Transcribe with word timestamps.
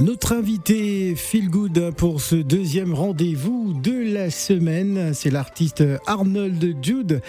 Notre 0.00 0.32
invité 0.32 1.14
Feel 1.14 1.50
Good 1.50 1.92
pour 1.94 2.22
ce 2.22 2.34
deuxième 2.34 2.94
rendez-vous 2.94 3.74
de 3.74 4.14
la 4.14 4.30
semaine, 4.30 5.12
c'est 5.12 5.28
l'artiste 5.28 5.84
Arnold 6.06 6.76
Jude. 6.80 7.20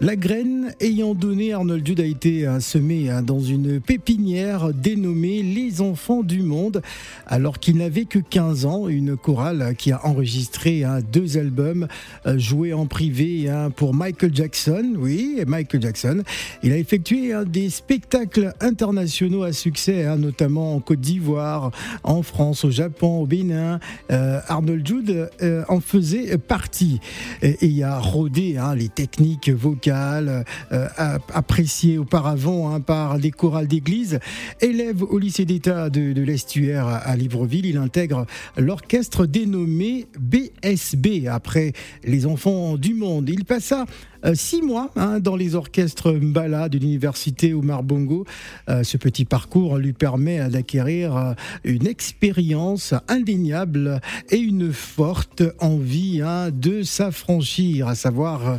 La 0.00 0.14
graine 0.14 0.72
ayant 0.78 1.16
donné, 1.16 1.52
Arnold 1.52 1.84
Jude 1.84 1.98
a 1.98 2.04
été 2.04 2.46
semé 2.60 3.10
hein, 3.10 3.22
dans 3.22 3.40
une 3.40 3.80
pépinière 3.80 4.72
dénommée 4.72 5.42
Les 5.42 5.80
Enfants 5.80 6.22
du 6.22 6.42
Monde, 6.42 6.82
alors 7.26 7.58
qu'il 7.58 7.78
n'avait 7.78 8.04
que 8.04 8.20
15 8.20 8.64
ans. 8.64 8.86
Une 8.86 9.16
chorale 9.16 9.74
qui 9.76 9.90
a 9.90 10.06
enregistré 10.06 10.84
hein, 10.84 11.00
deux 11.12 11.36
albums 11.36 11.88
euh, 12.26 12.38
joués 12.38 12.72
en 12.72 12.86
privé 12.86 13.50
hein, 13.50 13.70
pour 13.70 13.92
Michael 13.92 14.32
Jackson. 14.32 14.94
Oui, 14.96 15.40
Michael 15.48 15.82
Jackson. 15.82 16.22
Il 16.62 16.70
a 16.70 16.76
effectué 16.76 17.32
des 17.46 17.70
spectacles 17.70 18.54
internationaux 18.60 19.42
à 19.42 19.52
succès, 19.52 20.16
notamment 20.16 20.76
en 20.76 20.80
Côte 20.80 21.00
d'Ivoire, 21.00 21.72
en 22.04 22.19
France, 22.22 22.64
au 22.64 22.70
Japon, 22.70 23.20
au 23.20 23.26
Bénin. 23.26 23.80
Euh, 24.10 24.40
Arnold 24.48 24.86
Jude 24.86 25.30
euh, 25.42 25.64
en 25.68 25.80
faisait 25.80 26.38
partie. 26.38 27.00
Et 27.42 27.56
il 27.62 27.82
a 27.82 27.98
rodé 27.98 28.56
hein, 28.56 28.74
les 28.74 28.88
techniques 28.88 29.50
vocales 29.50 30.44
euh, 30.72 30.88
appréciées 31.32 31.98
auparavant 31.98 32.72
hein, 32.72 32.80
par 32.80 33.18
des 33.18 33.30
chorales 33.30 33.68
d'église. 33.68 34.20
Élève 34.60 35.02
au 35.02 35.18
lycée 35.18 35.44
d'État 35.44 35.90
de, 35.90 36.20
l'Estuaire 36.20 36.86
à 36.86 37.16
Libreville, 37.16 37.66
il 37.66 37.76
intègre 37.76 38.26
l'orchestre 38.56 39.26
dénommé 39.26 40.06
BSB 40.18 41.26
après 41.30 41.72
les 42.04 42.26
enfants 42.26 42.76
du 42.76 42.94
monde. 42.94 43.28
Il 43.28 43.44
passa 43.44 43.86
six 44.34 44.62
mois 44.62 44.90
hein, 44.96 45.20
dans 45.20 45.36
les 45.36 45.54
orchestres 45.54 46.12
Mbala 46.12 46.68
de 46.68 46.78
l'université 46.78 47.54
Omar 47.54 47.82
Bongo. 47.82 48.24
Euh, 48.68 48.82
ce 48.82 48.96
petit 48.96 49.24
parcours 49.24 49.78
lui 49.78 49.92
permet 49.92 50.48
d'acquérir 50.48 51.16
euh, 51.16 51.32
une 51.64 51.86
expérience 51.86 52.94
indéniable 53.08 54.00
et 54.30 54.38
une 54.38 54.72
forte 54.72 55.42
envie 55.58 56.22
hein, 56.22 56.50
de 56.50 56.82
s'affranchir, 56.82 57.88
à 57.88 57.94
savoir 57.94 58.58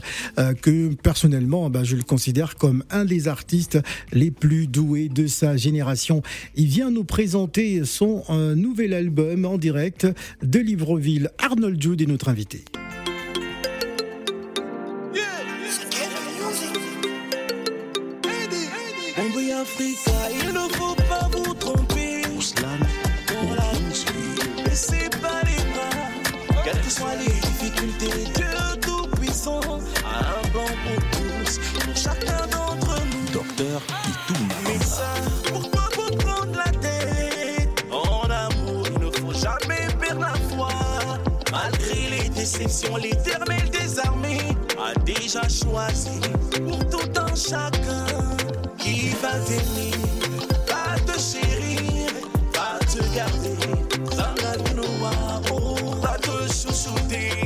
que 0.62 0.93
personnellement, 0.95 1.69
bah, 1.69 1.84
je 1.84 1.95
le 1.95 2.04
considère 2.04 2.56
comme 2.56 2.84
un 2.89 3.06
des 3.06 3.28
artistes 3.28 3.80
les 4.12 4.32
plus 4.32 4.67
doués 4.67 5.10
de 5.10 5.28
sa 5.28 5.58
génération. 5.58 6.21
Il 6.56 6.67
vient 6.67 6.91
nous 6.91 7.04
présenter 7.04 7.86
son 7.86 8.24
nouvel 8.56 8.93
album 8.93 9.45
en 9.45 9.58
direct 9.58 10.08
de 10.41 10.60
Libreville. 10.60 11.30
Arnold 11.38 11.82
Jude 11.82 12.02
est 12.02 12.06
notre 12.06 12.30
invité. 12.30 12.63
Africa, 19.62 20.12
il 20.32 20.54
ne 20.54 20.67
faut 20.76 20.95
pas 20.95 21.30
vous 21.32 21.54
tromper. 21.54 22.24
Pour 23.28 23.56
la 23.56 23.80
musique, 23.86 24.63
baissez 24.65 25.08
pas 25.21 25.41
les 25.45 25.62
bras. 25.71 26.63
Quelles 26.63 26.82
que 26.82 26.89
soient 26.89 27.15
les 27.19 27.32
difficultés, 27.32 28.24
Dieu 28.36 28.47
Tout-Puissant 28.82 29.60
a 30.04 30.39
un 30.39 30.47
plan 30.50 30.65
pour 30.65 31.04
tous, 31.12 31.60
pour 31.80 31.95
chacun 31.95 32.47
d'entre 32.47 32.95
nous. 33.06 33.32
Docteur 33.32 33.82
Mais 34.63 34.84
ça, 34.84 35.13
pourquoi 35.45 35.89
vous 35.95 36.15
prendre 36.17 36.58
la 36.58 36.71
tête? 36.80 37.86
En 37.91 38.28
amour, 38.32 38.88
il 38.88 39.00
ne 39.00 39.12
faut 39.12 39.34
jamais 39.34 39.88
perdre 40.00 40.21
la 40.21 40.34
foi. 40.56 40.69
Malgré 41.52 42.10
les 42.10 42.30
déceptions, 42.30 42.95
l'éternel 42.95 43.69
des 43.69 44.00
armées 44.00 44.56
a 44.80 44.97
déjà 45.02 45.43
choisi 45.47 46.19
pour 46.65 46.80
tout 46.89 47.19
un 47.19 47.36
chacun 47.36 48.31
va 49.22 49.34
t'aimer, 49.46 49.92
va 50.68 50.98
te 51.06 51.20
chérir, 51.20 52.12
va 52.54 52.80
te 52.86 53.02
garder, 53.16 53.56
dans 54.18 54.36
la 54.44 54.54
noire, 54.74 55.42
va 56.02 56.18
te 56.18 56.52
chouchouter, 56.52 57.41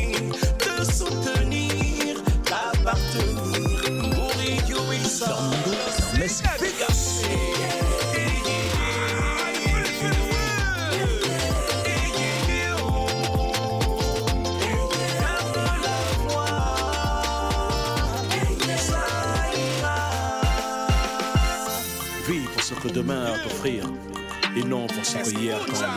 et 23.66 24.64
non 24.64 24.86
pour 24.86 25.04
ce 25.04 25.18
que 25.18 25.40
hier 25.40 25.58
t'en 25.66 25.86
a 25.86 25.96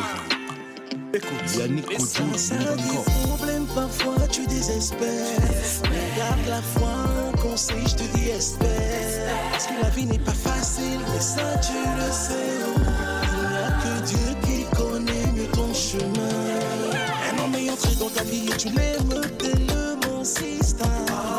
Écoute, 1.12 1.56
Yannick 1.56 1.86
problème 1.86 3.66
parfois 3.74 4.26
tu 4.30 4.46
désespères. 4.46 5.08
Mais 5.82 6.18
garde 6.18 6.46
la 6.48 6.62
foi, 6.62 6.88
un 7.28 7.36
conseil, 7.36 7.86
je 7.86 7.94
te 7.94 8.16
dis 8.16 8.28
espère. 8.28 8.68
Parce 9.50 9.66
que 9.66 9.82
la 9.82 9.88
vie 9.90 10.06
n'est 10.06 10.18
pas 10.18 10.32
facile, 10.32 11.00
mais 11.12 11.20
ça 11.20 11.42
tu 11.60 11.72
le 11.72 12.12
sais. 12.12 12.34
Il 13.32 13.48
n'y 13.48 13.56
a 13.56 13.70
que 13.82 14.06
Dieu 14.06 14.36
qui 14.42 14.76
connaît 14.76 15.32
mieux 15.34 15.50
ton 15.52 15.72
chemin. 15.74 16.38
Un 17.30 17.44
homme 17.44 17.54
est 17.54 17.70
entré 17.70 17.94
dans 17.96 18.10
ta 18.10 18.22
vie 18.24 18.48
et 18.48 18.56
tu 18.56 18.68
l'aimes 18.68 19.20
tellement 19.38 20.20
insistant. 20.20 20.84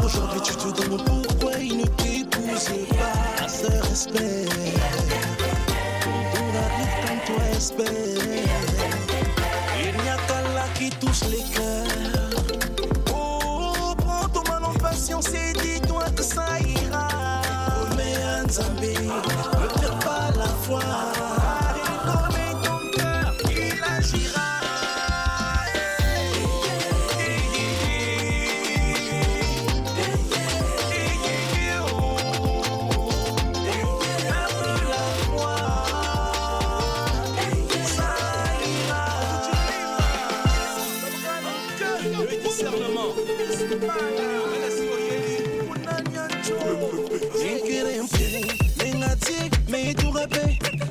Aujourd'hui 0.04 0.42
tu 0.44 0.56
te 0.56 0.82
demandes 0.82 1.06
pourquoi 1.06 1.58
il 1.60 1.78
ne 1.78 1.86
t'épouse 1.86 2.70
pas. 2.90 3.48
Ce 3.48 3.88
respect. 3.90 4.69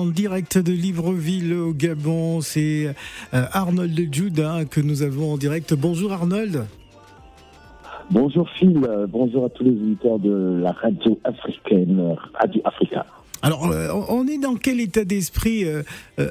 en 0.00 0.06
direct 0.06 0.56
de 0.56 0.72
Libreville 0.72 1.52
au 1.52 1.74
Gabon. 1.74 2.40
C'est 2.40 2.86
euh, 3.34 3.44
Arnold 3.52 4.14
Jude 4.14 4.40
hein, 4.40 4.64
que 4.64 4.80
nous 4.80 5.02
avons 5.02 5.34
en 5.34 5.36
direct. 5.36 5.74
Bonjour 5.74 6.12
Arnold. 6.12 6.64
Bonjour 8.10 8.48
Phil, 8.58 8.80
bonjour 9.08 9.44
à 9.44 9.48
tous 9.50 9.62
les 9.62 9.70
auditeurs 9.70 10.18
de 10.18 10.58
la 10.62 10.72
radio 10.72 11.18
africaine, 11.22 12.16
Radio 12.34 12.60
Africa. 12.64 13.06
Alors, 13.42 13.70
euh, 13.70 13.88
on 14.08 14.26
est 14.26 14.38
dans 14.38 14.56
quel 14.56 14.80
état 14.80 15.04
d'esprit, 15.04 15.64
euh, 15.64 15.82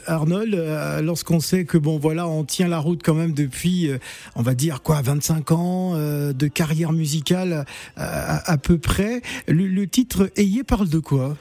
Arnold, 0.06 0.62
lorsqu'on 1.02 1.40
sait 1.40 1.64
que 1.66 1.78
bon, 1.78 1.98
voilà, 1.98 2.28
on 2.28 2.44
tient 2.44 2.68
la 2.68 2.80
route 2.80 3.02
quand 3.04 3.14
même 3.14 3.34
depuis, 3.34 3.90
on 4.36 4.42
va 4.42 4.56
dire 4.56 4.82
quoi, 4.82 5.02
25 5.02 5.52
ans 5.52 5.94
de 5.96 6.48
carrière 6.48 6.92
musicale 6.92 7.66
à, 7.96 8.52
à, 8.52 8.58
peu 8.58 8.78
près. 8.78 9.22
Le, 9.48 9.68
le 9.68 9.88
titre 9.88 10.30
Ayé 10.36 10.64
parle 10.64 10.90
de 10.90 11.00
quoi? 11.00 11.38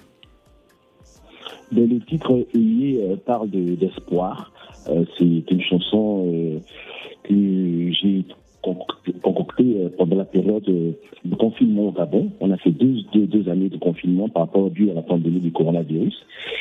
Le 1.73 1.99
titre 2.01 2.47
Ayé 2.55 3.03
euh, 3.03 3.17
parle 3.17 3.51
d'espoir. 3.51 4.53
Euh, 4.89 5.05
c'est 5.19 5.51
une 5.51 5.61
chanson 5.61 6.27
euh, 6.27 6.59
que 7.25 7.93
j'ai 7.93 8.25
concocté 9.23 9.65
euh, 9.77 9.89
pendant 9.97 10.17
la 10.17 10.25
période 10.25 10.69
euh, 10.69 10.93
de 11.25 11.35
confinement 11.35 11.89
au 11.89 11.93
Gabon. 11.93 12.31
On 12.41 12.51
a 12.51 12.57
fait 12.57 12.71
deux, 12.71 12.97
deux, 13.13 13.27
deux 13.27 13.49
années 13.51 13.69
de 13.69 13.77
confinement 13.79 14.29
par 14.29 14.45
rapport 14.45 14.71
dû 14.71 14.91
à 14.91 14.95
la 14.95 15.03
pandémie 15.03 15.41
du 15.41 15.53
coronavirus. 15.53 16.15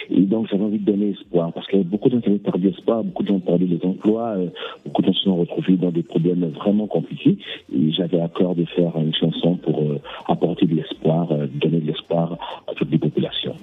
Et 0.10 0.22
donc, 0.22 0.48
j'avais 0.50 0.64
envie 0.64 0.80
de 0.80 0.86
donner 0.92 1.10
espoir 1.12 1.52
parce 1.54 1.68
que 1.68 1.78
beaucoup 1.78 2.10
de 2.10 2.16
gens 2.16 2.28
avaient 2.28 2.38
perdu 2.38 2.70
espoir, 2.70 3.04
beaucoup 3.04 3.24
de 3.24 3.28
gens 3.30 3.36
ont 3.36 3.40
perdu 3.40 3.66
des 3.66 3.80
emplois, 3.86 4.36
euh, 4.38 4.48
beaucoup 4.86 5.02
de 5.02 5.08
gens 5.08 5.14
se 5.14 5.24
sont 5.24 5.36
retrouvés 5.38 5.76
dans 5.78 5.92
des 5.92 6.04
problèmes 6.04 6.46
vraiment 6.50 6.88
compliqués. 6.88 7.38
Et 7.74 7.92
j'avais 7.92 8.20
à 8.22 8.28
cœur 8.30 8.56
de 8.56 8.66
faire 8.66 8.96
une 8.98 9.14
chanson 9.14 9.56
pour 9.58 9.80
euh, 9.82 10.00
apporter 10.28 10.66
de 10.66 10.76
l'espoir, 10.76 11.32
euh, 11.32 11.48
donner 11.62 11.80
de 11.80 11.88
l'espoir 11.88 12.38
à 12.68 12.74
toutes 12.74 12.92
les 12.92 12.98
populations. 12.98 13.56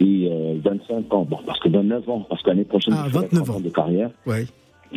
Et 0.00 0.28
euh, 0.30 0.54
25 0.64 1.12
ans, 1.14 1.26
bon, 1.28 1.38
parce 1.46 1.60
que 1.60 1.68
29 1.68 2.08
ans, 2.08 2.26
parce 2.28 2.42
que 2.42 2.48
l'année 2.50 2.64
prochaine, 2.64 2.94
Ah, 2.96 3.04
je 3.06 3.10
ferai 3.12 3.26
29 3.26 3.44
30 3.44 3.56
ans. 3.56 3.60
de 3.60 3.68
carrière. 3.70 4.10
Ouais. 4.26 4.44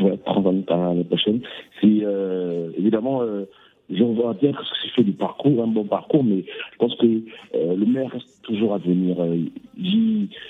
Ouais, 0.02 0.18
30 0.26 0.72
ans 0.72 0.90
l'année 0.90 1.04
prochaine. 1.04 1.42
C'est 1.82 2.00
euh, 2.04 2.72
évidemment, 2.78 3.22
euh, 3.22 3.46
je 3.90 4.04
vois 4.04 4.34
bien 4.34 4.52
que 4.52 4.64
j'ai 4.84 4.90
fait 4.90 5.04
du 5.04 5.12
parcours, 5.12 5.64
un 5.64 5.68
bon 5.68 5.84
parcours, 5.84 6.24
mais 6.24 6.44
je 6.72 6.78
pense 6.78 6.96
que 6.96 7.06
euh, 7.06 7.76
le 7.76 7.86
meilleur 7.86 8.10
reste 8.10 8.42
toujours 8.44 8.74
à 8.74 8.78
venir. 8.80 9.22
Euh, 9.22 9.38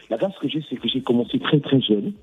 la 0.10 0.18
grâce 0.18 0.38
que 0.38 0.48
j'ai, 0.48 0.64
c'est 0.70 0.78
que 0.78 0.88
j'ai 0.88 1.02
commencé 1.02 1.40
très 1.40 1.60
très 1.60 1.82
jeune, 1.82 2.14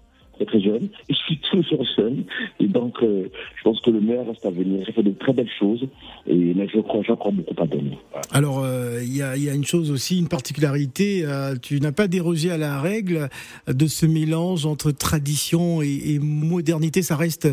très 0.45 0.59
très 0.59 0.61
jeune, 0.61 0.89
je 1.09 1.15
suis 1.15 1.39
toujours 1.51 1.85
jeune, 1.97 2.25
et 2.59 2.67
donc 2.67 3.03
euh, 3.03 3.29
je 3.57 3.63
pense 3.63 3.81
que 3.81 3.91
le 3.91 4.01
meilleur 4.01 4.27
reste 4.27 4.45
à 4.47 4.51
venir. 4.51 4.83
J'ai 4.87 4.93
fait 4.93 5.03
de 5.03 5.11
très 5.11 5.33
belles 5.33 5.51
choses, 5.59 5.87
et 6.27 6.55
mais 6.55 6.67
je 6.69 6.81
crois 6.81 7.03
j'ai 7.03 7.13
encore 7.13 7.33
beaucoup 7.33 7.55
à 7.63 7.67
donner. 7.67 7.99
Voilà. 8.11 8.27
Alors, 8.33 8.65
euh, 8.65 9.01
il 9.03 9.15
y, 9.15 9.23
a, 9.23 9.37
il 9.37 9.45
y 9.45 9.51
a 9.51 9.55
une 9.55 9.65
chose 9.65 9.91
aussi, 9.91 10.19
une 10.19 10.29
particularité, 10.29 11.25
euh, 11.25 11.57
tu 11.61 11.79
n'as 11.81 11.93
pas 11.93 12.09
dérogé 12.09 12.51
à 12.51 12.57
la 12.57 12.81
règle 12.81 13.29
de 13.67 13.87
ce 13.87 14.07
mélange 14.07 14.65
entre 14.65 14.91
tradition 14.93 15.83
et, 15.83 16.15
et 16.15 16.19
modernité. 16.19 17.03
Ça 17.03 17.17
reste 17.17 17.49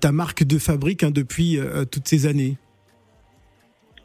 ta 0.00 0.12
marque 0.12 0.44
de 0.44 0.58
fabrique 0.58 1.02
hein, 1.02 1.10
depuis 1.10 1.58
toutes 1.90 2.06
ces 2.06 2.26
années. 2.26 2.56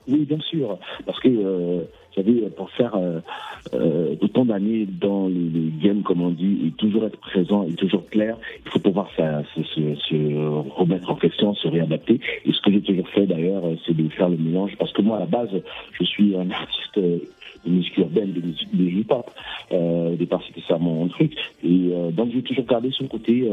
Oui, 0.07 0.25
bien 0.25 0.39
sûr, 0.39 0.79
parce 1.05 1.19
que 1.19 1.85
euh, 2.17 2.23
j'avais 2.23 2.49
pour 2.49 2.69
faire 2.71 2.95
euh, 2.95 3.19
euh, 3.73 4.15
autant 4.21 4.45
d'années 4.45 4.85
dans 4.85 5.27
les, 5.27 5.71
games, 5.81 6.03
comme 6.03 6.21
on 6.21 6.29
dit, 6.29 6.67
et 6.67 6.71
toujours 6.71 7.05
être 7.05 7.17
présent 7.17 7.65
et 7.67 7.73
toujours 7.73 8.05
clair, 8.07 8.37
il 8.65 8.71
faut 8.71 8.79
pouvoir 8.79 9.09
se, 9.15 10.73
remettre 10.75 11.09
en 11.09 11.15
question, 11.15 11.53
se 11.55 11.67
réadapter. 11.67 12.19
Et 12.45 12.51
ce 12.51 12.61
que 12.61 12.71
j'ai 12.71 12.81
toujours 12.81 13.07
fait 13.09 13.25
d'ailleurs, 13.25 13.65
euh, 13.65 13.75
c'est 13.85 13.95
de 13.95 14.07
faire 14.09 14.29
le 14.29 14.37
mélange, 14.37 14.75
parce 14.77 14.91
que 14.91 15.01
moi 15.01 15.17
à 15.17 15.21
la 15.21 15.25
base, 15.25 15.49
je 15.93 16.03
suis 16.03 16.35
un 16.35 16.49
artiste 16.51 16.99
de 16.99 17.21
musique 17.65 17.97
urbaine, 17.97 18.33
de 18.33 18.41
musique 18.41 18.75
de 18.75 18.83
hip-hop. 18.83 19.29
Euh, 19.71 20.13
au 20.13 20.15
départ, 20.15 20.41
c'était 20.47 20.61
mon 20.79 21.07
truc. 21.07 21.33
Et 21.63 21.91
donc 22.11 22.31
j'ai 22.33 22.41
toujours 22.41 22.65
gardé 22.65 22.89
ce 22.91 23.03
côté. 23.05 23.49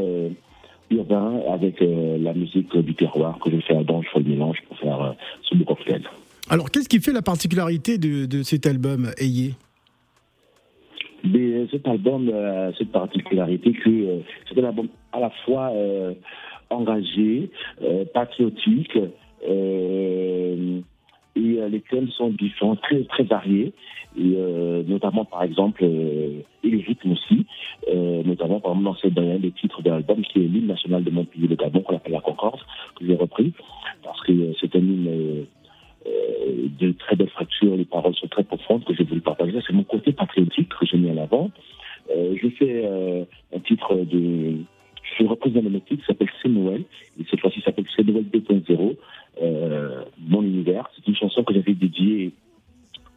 Urbain 0.90 1.40
avec 1.48 1.80
la 1.80 2.32
musique 2.34 2.76
du 2.76 2.94
terroir 2.94 3.38
que 3.38 3.48
je 3.48 3.58
fais 3.58 3.76
à 3.76 3.80
je 3.80 4.08
fais 4.08 4.18
le 4.18 4.24
mélange 4.24 4.56
pour 4.66 4.76
faire 4.78 5.14
ce 5.42 5.54
beau 5.54 5.64
cocktail. 5.64 6.02
Alors, 6.52 6.68
qu'est-ce 6.68 6.88
qui 6.88 6.98
fait 6.98 7.12
la 7.12 7.22
particularité 7.22 7.96
de, 7.96 8.42
cet 8.42 8.66
album, 8.66 9.12
Ayé 9.18 9.54
Mais 11.22 11.68
cet 11.70 11.86
album, 11.86 12.28
euh, 12.28 12.72
cette 12.76 12.90
particularité 12.90 13.72
que 13.72 13.88
euh, 13.88 14.18
c'est 14.48 14.58
un 14.60 14.64
album 14.64 14.88
à 15.12 15.20
la 15.20 15.30
fois 15.44 15.70
euh, 15.72 16.12
engagé, 16.70 17.50
patriotique, 18.12 18.98
et 19.46 20.82
les 21.36 21.80
thèmes 21.88 22.08
sont 22.10 22.30
différents, 22.30 22.74
très 22.74 23.22
variés, 23.22 23.72
notamment 24.16 25.24
par 25.24 25.44
exemple 25.44 25.84
et 25.84 26.44
les 26.64 26.82
rythmes 26.82 27.12
aussi, 27.12 27.46
notamment 28.24 28.58
par 28.60 28.72
exemple 28.72 29.14
dans 29.14 29.22
dans 29.22 29.30
un 29.30 29.38
des 29.38 29.52
titres 29.52 29.82
de 29.82 29.90
l'album 29.90 30.22
qui 30.22 30.40
est 30.40 30.48
l'hymne 30.48 30.66
national 30.66 31.04
de 31.04 31.10
mon 31.10 31.24
pays, 31.24 31.46
le 31.46 31.56
Gabon, 31.56 31.80
qu'on 31.80 31.96
appelle 31.96 32.12
la 32.12 32.20
Concorde, 32.20 32.60
que 32.96 33.06
j'ai 33.06 33.16
repris 33.16 33.52
parce 34.02 34.20
que 34.22 34.52
c'est 34.60 34.74
un 34.76 34.80
hymne 34.80 35.46
euh, 36.06 36.68
de 36.78 36.92
très 36.92 37.16
belles 37.16 37.30
fractures, 37.30 37.76
les 37.76 37.84
paroles 37.84 38.14
sont 38.14 38.28
très 38.28 38.44
profondes 38.44 38.84
que 38.84 38.94
je 38.94 39.02
voulais 39.02 39.20
partager. 39.20 39.58
C'est 39.66 39.72
mon 39.72 39.84
côté 39.84 40.12
patriotique 40.12 40.68
que 40.68 40.86
j'ai 40.86 40.98
mis 40.98 41.10
en 41.10 41.22
avant. 41.22 41.50
Euh, 42.10 42.34
je 42.40 42.48
fais 42.48 42.82
euh, 42.84 43.24
un 43.54 43.60
titre 43.60 43.94
de. 43.94 44.56
Je 45.18 45.24
représente 45.24 45.64
un 45.66 45.80
titre 45.80 46.00
qui 46.00 46.06
s'appelle 46.06 46.30
C'est 46.42 46.48
Noël, 46.48 46.84
et 47.18 47.24
cette 47.28 47.40
fois-ci 47.40 47.60
s'appelle 47.62 47.84
C'est 47.94 48.06
Noël 48.06 48.24
2.0, 48.32 48.96
euh, 49.42 50.04
mon 50.18 50.42
univers. 50.42 50.88
C'est 50.94 51.06
une 51.06 51.16
chanson 51.16 51.42
que 51.42 51.52
j'avais 51.52 51.74
dédiée 51.74 52.32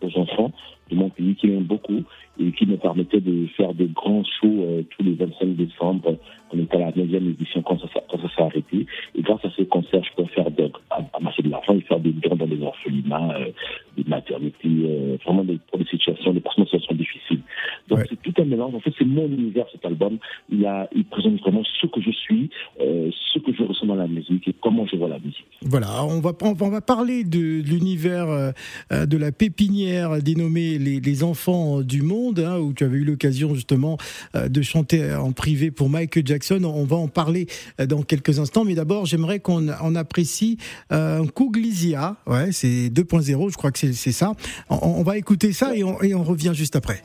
aux 0.02 0.20
enfants 0.20 0.52
de 0.90 0.96
mon 0.96 1.10
pays 1.10 1.36
qui 1.36 1.48
m'aiment 1.48 1.64
beaucoup 1.64 2.04
et 2.40 2.52
qui 2.52 2.66
me 2.66 2.78
permettait 2.78 3.22
de 3.22 3.48
faire 3.56 3.74
de 3.74 3.86
grands 3.86 4.24
shows 4.40 4.64
euh, 4.64 4.82
tous 4.90 5.04
les 5.04 5.14
25 5.14 5.56
décembre. 5.56 6.18
On 6.56 6.60
était 6.60 6.76
à 6.78 6.80
la 6.80 6.92
9e 6.92 7.30
édition 7.32 7.62
quand 7.64 7.80
ça, 7.80 7.88
s'est- 7.94 8.04
quand 8.10 8.20
ça 8.22 8.30
s'est 8.36 8.42
arrêté. 8.44 8.86
Et 9.16 9.22
grâce 9.22 9.44
à 9.44 9.50
ces 9.58 9.66
concerts, 9.66 10.04
je 10.04 10.22
peux 10.24 10.28
faire 10.30 10.50
de, 10.52 10.70
am- 10.92 11.06
amasser 11.14 11.42
de 11.42 11.50
l'argent 11.50 11.74
et 11.76 11.82
faire 11.82 12.00
des 12.00 12.12
dons 12.12 12.36
dans 12.36 12.46
des 12.48 12.62
orphelinats, 12.62 13.36
euh, 13.40 13.52
des 13.98 14.04
maternités, 14.08 14.58
euh, 14.68 15.18
vraiment 15.26 15.44
des, 15.44 15.58
pour 15.70 15.80
des 15.80 15.86
situations, 15.86 16.32
des 16.34 16.40
personnes 16.42 16.64
en 16.64 16.68
situation 16.68 16.96
difficile. 16.96 17.40
Donc 17.88 18.00
Ouais. 18.00 18.06
c'est 18.10 18.22
tout 18.22 18.34
un 18.42 18.46
mélange. 18.46 18.74
En 18.76 18.80
fait, 18.80 18.94
c'est 18.98 19.06
mon 19.06 19.26
univers 19.28 19.66
cet 19.72 19.86
album. 19.86 20.18
Il, 20.52 20.66
a, 20.66 20.88
il 20.96 21.06
présente 21.06 21.40
vraiment 21.42 21.64
ce 21.82 21.88
que 21.88 22.02
je 22.02 22.12
suis, 22.12 22.50
euh, 22.82 23.10
ce 23.34 23.40
que 23.40 23.52
je 23.54 23.64
ressens 23.64 23.86
dans 23.88 23.96
la 23.96 24.08
musique 24.08 24.48
et 24.48 24.54
comment 24.62 24.86
je 24.86 24.96
vois 24.96 25.10
la 25.10 25.20
musique. 25.20 25.46
Voilà, 25.64 26.04
on 26.06 26.20
va, 26.20 26.32
on 26.42 26.70
va 26.70 26.82
parler 26.82 27.24
de, 27.24 27.62
de 27.62 27.68
l'univers 27.68 28.30
euh, 28.30 28.52
euh, 28.92 29.06
de 29.08 29.18
la 29.18 29.32
pépinière 29.32 30.22
dénommée 30.22 30.78
les, 30.78 31.00
les 31.00 31.24
enfants 31.24 31.82
du 31.82 32.02
monde, 32.04 32.23
hein, 32.38 32.58
où 32.60 32.74
tu 32.74 32.84
avais 32.84 32.98
eu 32.98 33.04
l'occasion 33.04 33.54
justement 33.56 33.98
euh, 34.36 34.48
de 34.48 34.62
chanter 34.62 35.14
en 35.14 35.32
privé 35.32 35.72
pour 35.72 35.90
Michael 35.90 36.26
Jackson. 36.26 36.64
On 36.64 36.86
va 36.86 36.96
en 36.96 37.08
parler 37.08 37.48
euh, 37.80 37.86
dans 37.86 38.04
quelques 38.04 38.40
instants, 38.40 38.64
mais 38.64 38.76
d'abord 38.76 39.06
j'aimerais 39.06 39.40
qu'on 39.40 39.70
on 39.82 39.96
apprécie 39.96 40.58
euh, 40.92 41.26
Kuglisia, 41.26 42.16
ouais, 42.28 42.52
c'est 42.52 42.90
2.0, 42.90 43.52
je 43.52 43.58
crois 43.58 43.72
que 43.72 43.80
c'est 43.80 44.12
ça. 44.12 44.34
On, 44.70 45.04
va 45.04 45.18
écouter 45.18 45.54
ça 45.54 45.76
et 45.76 45.84
on, 45.84 46.24
revient 46.24 46.52
juste 46.54 46.76
après. 46.76 47.02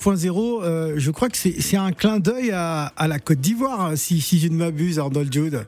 2.0, 0.00 0.62
euh, 0.62 0.94
je 0.96 1.10
crois 1.10 1.28
que 1.28 1.36
c'est 1.36 1.76
un 1.76 1.92
clin 1.92 2.18
d'œil 2.18 2.50
à, 2.52 2.86
à 2.96 3.06
la 3.08 3.18
Côte 3.18 3.38
d'Ivoire, 3.38 3.92
si, 3.96 4.20
si 4.20 4.38
je 4.38 4.48
ne 4.48 4.54
m'abuse, 4.56 4.98
Arnold 4.98 5.32
Jude. 5.32 5.60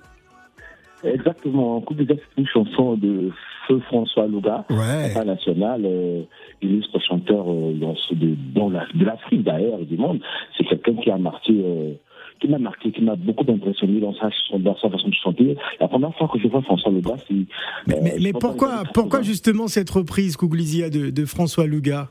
Exactement. 1.04 1.80
Coup 1.80 1.94
de 1.94 2.06
c'est 2.08 2.40
une 2.40 2.46
chanson 2.46 2.94
de 2.96 3.30
Feu 3.66 3.80
François 3.88 4.26
Louga. 4.26 4.64
Ouais. 4.70 5.10
international, 5.10 5.82
euh, 5.84 6.22
illustre 6.62 6.98
chanteur 7.00 7.44
euh, 7.48 7.74
dans 7.74 7.94
ce- 7.96 8.14
de, 8.14 8.34
dans 8.54 8.70
la- 8.70 8.86
de 8.94 9.04
l'Afrique 9.04 9.42
d'ailleurs 9.42 9.78
du 9.80 9.96
monde. 9.96 10.20
C'est 10.56 10.64
quelqu'un 10.64 10.94
qui 10.94 11.10
a 11.10 11.18
marqué, 11.18 11.52
qui 12.40 12.48
m'a 12.48 12.58
marqué, 12.58 12.92
qui 12.92 13.02
m'a 13.02 13.16
beaucoup 13.16 13.44
impressionné 13.50 14.00
dans 14.00 14.14
sa, 14.14 14.30
dans 14.58 14.76
sa 14.78 14.88
façon 14.90 15.08
de 15.08 15.14
chanter. 15.14 15.56
La 15.80 15.88
première 15.88 16.14
fois 16.16 16.28
que 16.32 16.38
je 16.38 16.46
vois 16.48 16.62
François 16.62 16.90
Louga, 16.92 17.14
c'est. 17.28 17.34
Mais, 17.88 17.96
euh, 18.14 18.32
pourquoi, 18.40 18.84
pourquoi 18.94 19.18
80. 19.20 19.22
justement 19.22 19.66
cette 19.68 19.90
reprise 19.90 20.36
Kuglisia 20.36 20.88
de, 20.88 21.10
de 21.10 21.24
François 21.24 21.66
mais 21.66 22.06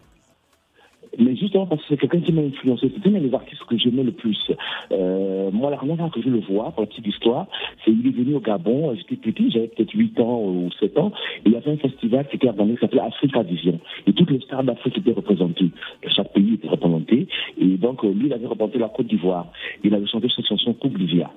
justement 1.51 1.65
parce 1.65 1.81
que 1.81 1.87
c'est 1.89 1.97
quelqu'un 1.97 2.21
qui 2.21 2.31
m'a 2.31 2.41
influencé. 2.41 2.91
C'est 3.03 3.09
un 3.09 3.19
des 3.19 3.33
artistes 3.33 3.63
que 3.65 3.77
j'aimais 3.77 4.03
le 4.03 4.13
plus. 4.13 4.51
Euh, 4.91 5.51
moi, 5.51 5.69
la 5.69 5.77
première 5.77 5.97
fois 5.97 6.09
que 6.09 6.21
je 6.21 6.29
le 6.29 6.39
vois, 6.39 6.71
pour 6.71 6.81
la 6.81 6.87
petite 6.87 7.07
histoire, 7.07 7.47
c'est 7.83 7.91
il 7.91 8.07
est 8.07 8.11
venu 8.11 8.35
au 8.35 8.39
Gabon. 8.39 8.95
J'étais 8.95 9.17
petit, 9.17 9.51
j'avais 9.51 9.67
peut-être 9.67 9.91
8 9.93 10.19
ans 10.21 10.41
ou 10.41 10.69
7 10.79 10.97
ans. 10.97 11.11
Et 11.45 11.49
il 11.49 11.51
y 11.51 11.55
avait 11.57 11.71
un 11.71 11.77
festival 11.77 12.25
qui 12.29 12.37
était 12.37 12.47
organisé 12.47 12.77
qui 12.77 12.81
s'appelait 12.81 13.01
Africa 13.01 13.43
Vision. 13.43 13.79
Et 14.07 14.13
toutes 14.13 14.31
les 14.31 14.39
stars 14.39 14.63
d'Afrique 14.63 14.97
étaient 14.97 15.11
représentées. 15.11 15.71
Chaque 16.07 16.31
pays 16.33 16.53
était 16.53 16.69
représenté. 16.69 17.27
Et 17.59 17.77
donc, 17.77 18.03
euh, 18.05 18.13
lui, 18.13 18.27
il 18.27 18.33
avait 18.33 18.47
représenté 18.47 18.79
la 18.79 18.89
Côte 18.89 19.07
d'Ivoire. 19.07 19.47
Il 19.83 19.93
avait 19.93 20.07
chanté 20.07 20.27
cette 20.33 20.47
chanson 20.47 20.73
Coupe 20.73 20.97
Livia 20.97 21.31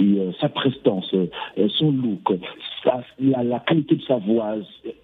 et 0.00 0.18
euh, 0.18 0.32
sa 0.40 0.48
prestance, 0.48 1.12
euh, 1.14 1.26
son 1.76 1.90
look, 1.90 2.32
sa, 2.82 3.02
la, 3.20 3.42
la, 3.42 3.58
qualité 3.60 3.96
de 3.96 4.02
sa 4.02 4.16
voix, 4.16 4.54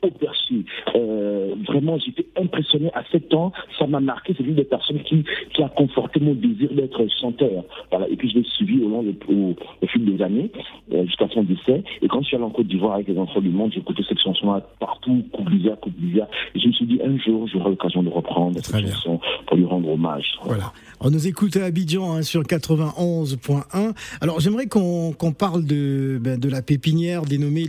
au 0.03 0.11
perçu. 0.11 0.65
Euh, 0.95 1.55
vraiment, 1.67 1.99
j'étais 1.99 2.27
impressionné 2.41 2.91
à 2.95 3.03
7 3.11 3.33
ans. 3.35 3.53
Ça 3.79 3.87
m'a 3.87 4.01
marqué. 4.01 4.35
C'est 4.37 4.45
une 4.45 4.55
des 4.55 4.65
personnes 4.65 5.01
qui, 5.03 5.25
qui 5.55 5.63
a 5.63 5.69
conforté 5.69 6.21
mon 6.21 6.35
désir 6.35 6.73
d'être 6.73 7.01
chanteur. 7.21 7.65
Voilà. 7.91 8.09
Et 8.09 8.17
puis 8.17 8.31
je 8.31 8.39
l'ai 8.39 8.45
suivi 8.45 8.81
au 8.83 8.89
long 8.89 9.03
de, 9.03 9.15
au, 9.29 9.55
au, 9.83 9.87
fil 9.87 10.05
des 10.05 10.23
années, 10.23 10.51
euh, 10.93 11.05
jusqu'à 11.07 11.29
son 11.29 11.43
décès. 11.43 11.83
Et 12.03 12.09
quand 12.09 12.21
je 12.23 12.27
suis 12.29 12.37
allé 12.37 12.45
en 12.45 12.51
Côte 12.51 12.67
d'Ivoire 12.67 12.95
avec 12.95 13.09
les 13.09 13.19
enfants 13.19 13.41
du 13.41 13.51
monde, 13.51 13.73
écouté 13.77 14.03
cette 14.09 14.21
chanson-là 14.21 14.61
partout, 14.81 15.25
Coupe 15.33 15.51
d'Isère, 15.51 15.79
Coupe 15.81 15.97
d'Isère. 15.97 16.27
Et 16.55 16.61
je 16.61 16.69
me 16.69 16.73
suis 16.73 16.87
dit, 16.87 17.01
un 17.05 17.17
jour, 17.19 17.49
j'aurai 17.49 17.71
l'occasion 17.71 18.03
de 18.03 18.09
reprendre 18.09 18.61
Très 18.61 18.79
cette 18.79 18.85
bien. 18.85 18.95
chanson 18.95 19.21
pour 19.47 19.57
lui 19.57 19.65
rendre 19.65 19.89
hommage. 19.91 20.35
Voilà. 20.45 20.73
On 21.01 21.11
nous 21.11 21.27
écoute 21.27 21.57
à 21.57 21.65
Abidjan 21.65 22.15
hein, 22.15 22.23
sur 22.23 22.43
91.1. 22.43 23.95
Alors 24.21 24.41
j'aimerais 24.41 24.67
qu'on 24.67 25.13
qu'on 25.13 25.33
parle 25.33 25.65
de, 25.65 26.19
ben, 26.21 26.39
de 26.39 26.49
la 26.49 26.63
pépinière 26.63 27.23
dénommée 27.23 27.67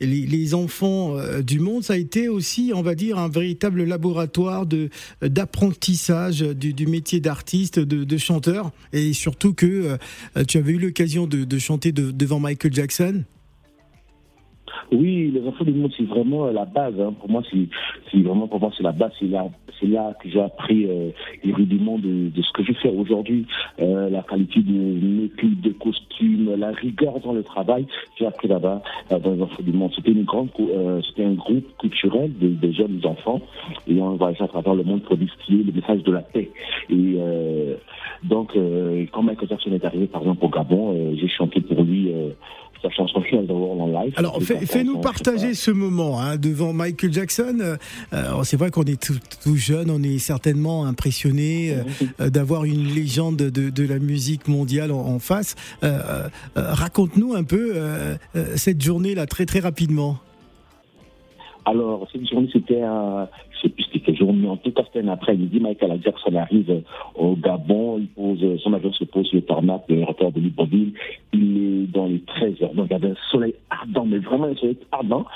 les, 0.00 0.54
enfants 0.54 1.16
euh, 1.16 1.42
du 1.42 1.60
monde. 1.60 1.84
Ça 1.84 1.94
a 1.94 1.96
été 1.96 2.28
aussi, 2.28 2.72
on 2.74 2.82
va 2.82 2.94
dire, 2.94 3.18
un 3.18 3.28
véritable 3.28 3.84
laboratoire 3.84 4.66
de 4.66 4.88
d'apprentissage 5.22 6.40
du, 6.40 6.86
métier 6.86 7.20
d'artiste, 7.20 7.78
de, 7.78 8.18
chanteur, 8.18 8.70
et 8.92 9.12
surtout 9.12 9.52
que 9.52 9.98
euh, 10.36 10.44
tu 10.46 10.58
avais 10.58 10.72
eu 10.72 10.78
l'occasion 10.78 11.26
de, 11.26 11.58
chanter 11.58 11.92
de- 11.92 12.10
devant 12.10 12.40
Michael 12.40 12.72
Jackson. 12.72 13.24
Oui, 14.92 15.30
les 15.32 15.46
enfants 15.46 15.64
du 15.64 15.72
monde, 15.72 15.92
c'est 15.96 16.06
vraiment 16.06 16.46
la 16.46 16.64
base. 16.64 16.94
Hein. 17.00 17.14
Pour 17.20 17.30
moi, 17.30 17.42
c'est 17.50 18.18
vraiment 18.18 18.48
pour 18.48 18.60
moi 18.60 18.70
c'est 18.76 18.82
la 18.82 18.92
base. 18.92 19.12
C'est 19.18 19.26
là, 19.26 19.46
c'est 19.80 19.86
là 19.86 20.14
que 20.22 20.28
j'ai 20.28 20.40
appris 20.40 20.86
euh, 20.86 21.10
les 21.44 21.52
rudiments 21.52 21.98
de, 21.98 22.30
de 22.30 22.42
ce 22.42 22.52
que 22.52 22.62
je 22.64 22.72
fais 22.72 22.90
aujourd'hui, 22.90 23.46
euh, 23.80 24.10
la 24.10 24.22
qualité 24.22 24.60
de 24.60 24.72
mes 24.72 25.28
clips, 25.28 25.60
de 25.60 25.70
costumes, 25.70 26.54
la 26.56 26.70
rigueur 26.70 27.20
dans 27.20 27.32
le 27.32 27.42
travail. 27.42 27.86
J'ai 28.18 28.26
appris 28.26 28.48
là-bas 28.48 28.82
euh, 29.12 29.18
dans 29.18 29.32
les 29.32 29.42
enfants 29.42 29.62
du 29.62 29.72
monde. 29.72 29.92
C'était 29.94 30.12
une 30.12 30.24
grande, 30.24 30.48
euh, 30.60 31.00
c'était 31.08 31.24
un 31.24 31.34
groupe 31.34 31.66
culturel 31.78 32.32
de, 32.38 32.70
jeunes 32.70 33.00
enfants 33.04 33.40
et 33.86 34.00
on 34.00 34.16
voyageait 34.16 34.44
à 34.44 34.48
travers 34.48 34.74
le 34.74 34.84
monde 34.84 35.02
pour 35.02 35.16
distiller 35.16 35.64
le 35.64 35.72
message 35.72 36.02
de 36.02 36.12
la 36.12 36.20
paix. 36.20 36.50
Et 36.90 37.16
euh, 37.18 37.74
donc, 38.22 38.54
euh, 38.56 39.06
quand 39.12 39.22
Michael 39.22 39.48
Jackson 39.48 39.72
est 39.72 39.84
arrivé, 39.84 40.06
par 40.06 40.22
exemple, 40.22 40.44
au 40.44 40.48
Gabon, 40.48 40.94
euh, 40.94 41.14
j'ai 41.16 41.28
chanté 41.28 41.60
pour 41.60 41.82
lui. 41.82 42.12
World 42.84 43.80
en 43.80 44.02
live. 44.02 44.12
Alors 44.16 44.40
fais-nous 44.42 44.98
partager 44.98 45.54
ce 45.54 45.70
moment 45.70 46.20
hein, 46.20 46.36
devant 46.36 46.72
Michael 46.72 47.12
Jackson. 47.12 47.58
Euh, 47.60 47.76
euh, 48.12 48.42
c'est 48.44 48.56
vrai 48.56 48.70
qu'on 48.70 48.84
est 48.84 49.00
tout, 49.00 49.18
tout 49.42 49.56
jeune, 49.56 49.90
on 49.90 50.02
est 50.02 50.18
certainement 50.18 50.84
impressionné 50.84 51.74
euh, 52.20 52.30
d'avoir 52.30 52.64
une 52.64 52.84
légende 52.84 53.36
de, 53.36 53.70
de 53.70 53.86
la 53.86 53.98
musique 53.98 54.48
mondiale 54.48 54.92
en, 54.92 55.00
en 55.00 55.18
face. 55.18 55.56
Euh, 55.82 56.28
Raconte-nous 56.54 57.34
un 57.34 57.44
peu 57.44 57.74
cette 58.56 58.82
journée-là 58.82 59.26
très 59.26 59.46
très 59.46 59.60
rapidement. 59.60 60.18
Alors, 61.64 62.08
cette 62.10 62.26
journée, 62.26 62.48
c'était 62.50 62.80
un, 62.80 63.28
je 63.50 63.60
sais 63.60 63.68
plus 63.68 63.84
c'était 63.84 64.00
quelle 64.00 64.16
journée, 64.16 64.48
en 64.48 64.56
tout 64.56 64.70
cas, 64.70 64.82
c'était 64.86 65.06
un 65.06 65.12
après-midi. 65.12 65.60
Michael 65.60 66.00
Jackson 66.02 66.34
arrive 66.34 66.82
au 67.14 67.36
Gabon, 67.36 67.98
il 67.98 68.08
pose, 68.08 68.60
son 68.62 68.72
avion 68.72 68.90
se 68.92 69.04
pose 69.04 69.26
sur 69.26 69.36
le 69.36 69.42
tarmac 69.42 69.82
de 69.88 69.96
l'aéroport 69.96 70.32
de 70.32 70.40
Libreville. 70.40 70.94
Il 71.32 71.56
est 71.58 71.86
dans 71.92 72.06
les 72.06 72.20
13 72.20 72.62
heures. 72.62 72.74
Donc, 72.74 72.86
il 72.90 72.92
y 72.92 72.96
avait 72.96 73.10
un 73.10 73.30
soleil 73.30 73.54
ardent, 73.70 74.06
mais 74.06 74.18
vraiment 74.18 74.46
un 74.46 74.54
soleil 74.54 74.78
ardent. 74.92 75.26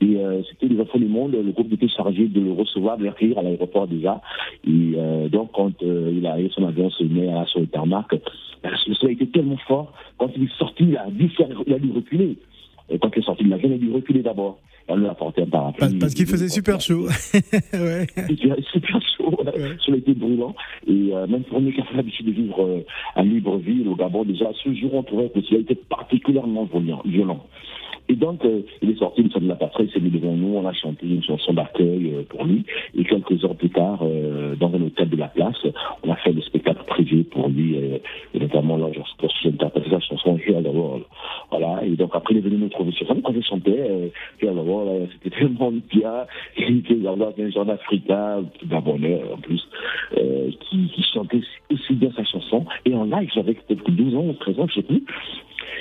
Et 0.00 0.16
euh, 0.16 0.42
c'était 0.48 0.72
les 0.72 0.80
enfants 0.80 0.98
du 0.98 1.06
monde. 1.06 1.32
Le 1.32 1.50
groupe 1.52 1.72
était 1.72 1.88
chargé 1.88 2.28
de 2.28 2.40
le 2.40 2.52
recevoir, 2.52 2.98
de 2.98 3.04
l'accueillir 3.04 3.38
à 3.38 3.42
l'aéroport 3.42 3.88
déjà. 3.88 4.20
Et 4.66 4.92
euh, 4.96 5.28
donc, 5.28 5.50
quand 5.52 5.82
euh, 5.82 6.12
il 6.14 6.26
arrive, 6.26 6.50
son 6.52 6.66
avion 6.66 6.90
se 6.90 7.04
met 7.04 7.28
à, 7.28 7.46
sur 7.46 7.60
le 7.60 7.66
tarmac. 7.66 8.06
Le 8.62 8.94
soleil 8.94 9.16
était 9.16 9.26
tellement 9.26 9.56
fort. 9.66 9.92
Quand 10.18 10.30
il 10.36 10.44
est 10.44 10.58
sorti, 10.58 10.84
il 10.84 10.96
a 10.96 11.06
dû, 11.10 11.28
faire, 11.30 11.48
il 11.66 11.72
a 11.72 11.78
dû 11.78 11.90
reculer. 11.90 12.36
Et 12.88 12.98
quand 12.98 13.10
il 13.14 13.20
est 13.20 13.24
sorti 13.24 13.44
de 13.44 13.50
l'avion, 13.50 13.70
il 13.70 13.74
a 13.74 13.78
dû 13.78 13.92
reculer 13.92 14.22
d'abord. 14.22 14.58
On 14.90 14.96
lui 14.96 15.06
a 15.06 15.12
apporté 15.12 15.42
un 15.42 15.46
parapluie. 15.46 15.98
Parce, 15.98 16.14
qu'il 16.14 16.26
faisait 16.26 16.48
super 16.48 16.80
chaud. 16.80 17.06
ouais. 17.72 18.06
Il 18.28 18.36
faisait 18.36 18.62
super 18.72 19.00
chaud, 19.16 19.36
Ouais. 19.44 19.76
sur 19.78 19.94
été 19.94 20.14
brûlant. 20.14 20.54
Et 20.86 21.10
euh, 21.12 21.26
même 21.28 21.44
pour 21.44 21.60
nous 21.60 21.70
qui 21.70 21.80
avons 21.80 21.96
l'habitude 21.96 22.26
de 22.26 22.32
vivre 22.32 22.62
euh, 22.64 22.84
à 23.14 23.22
Libreville, 23.22 23.86
au 23.88 23.94
Gabon, 23.94 24.24
déjà, 24.24 24.46
ce 24.64 24.74
jour, 24.74 24.94
on 24.94 25.02
trouvait 25.04 25.28
que 25.28 25.38
le 25.38 25.44
ciel 25.44 25.60
était 25.60 25.76
particulièrement 25.76 26.68
violent. 27.04 27.46
Et 28.10 28.16
donc, 28.16 28.44
euh, 28.44 28.62
il 28.82 28.90
est 28.90 28.98
sorti, 28.98 29.22
nous 29.22 29.30
sommes 29.30 29.46
la 29.46 29.54
patrie, 29.54 29.84
il 29.84 29.92
s'est 29.92 30.00
mis 30.00 30.10
devant 30.10 30.32
nous, 30.32 30.56
on 30.56 30.66
a 30.66 30.72
chanté 30.72 31.06
une 31.06 31.22
chanson 31.22 31.52
d'accueil 31.52 32.12
euh, 32.12 32.22
pour 32.28 32.44
lui. 32.44 32.64
Et 32.98 33.04
quelques 33.04 33.44
heures 33.44 33.54
plus 33.54 33.70
tard, 33.70 34.00
euh, 34.02 34.56
dans 34.56 34.74
un 34.74 34.82
hôtel 34.82 35.08
de 35.08 35.16
la 35.16 35.28
place, 35.28 35.64
on 36.02 36.10
a 36.10 36.16
fait 36.16 36.32
le 36.32 36.42
spectacle 36.42 36.82
privé 36.88 37.22
pour 37.22 37.48
lui, 37.48 37.76
euh, 37.76 37.98
et 38.34 38.40
notamment 38.40 38.78
là, 38.78 38.88
j'ai 38.92 39.48
interprété 39.48 39.90
la 39.90 40.00
chanson 40.00 40.36
Heal 40.44 40.64
the 40.64 40.74
World. 40.74 41.04
Voilà, 41.52 41.84
et 41.84 41.90
donc 41.90 42.10
après, 42.12 42.34
il 42.34 42.38
est 42.38 42.40
venu 42.40 42.56
nous 42.56 42.68
trouver 42.68 42.90
sur 42.90 43.06
scène. 43.06 43.22
Quand 43.22 43.32
je 43.32 43.42
chantais 43.42 43.78
euh, 43.78 44.08
Heal 44.42 44.54
the 44.54 44.66
World, 44.66 44.90
euh, 44.90 45.06
c'était 45.12 45.36
tellement 45.38 45.70
bien. 45.70 46.26
Il 46.58 46.78
était 46.78 46.94
dans 46.96 47.16
un 47.16 47.50
genre 47.50 47.64
d'Africain, 47.64 48.42
gabonais 48.66 49.22
en 49.32 49.36
plus, 49.36 49.64
qui, 50.12 50.88
qui 50.88 51.02
chantait 51.14 51.42
aussi 51.72 51.92
bien 51.92 52.10
sa 52.16 52.24
chanson. 52.24 52.64
Et 52.84 52.92
en 52.92 53.04
live, 53.04 53.30
j'avais 53.32 53.54
peut-être 53.54 53.88
12 53.88 54.16
ans 54.16 54.26
ou 54.26 54.32
13 54.32 54.58
ans, 54.58 54.66
je 54.66 54.74
sais 54.74 54.82
plus. 54.82 55.04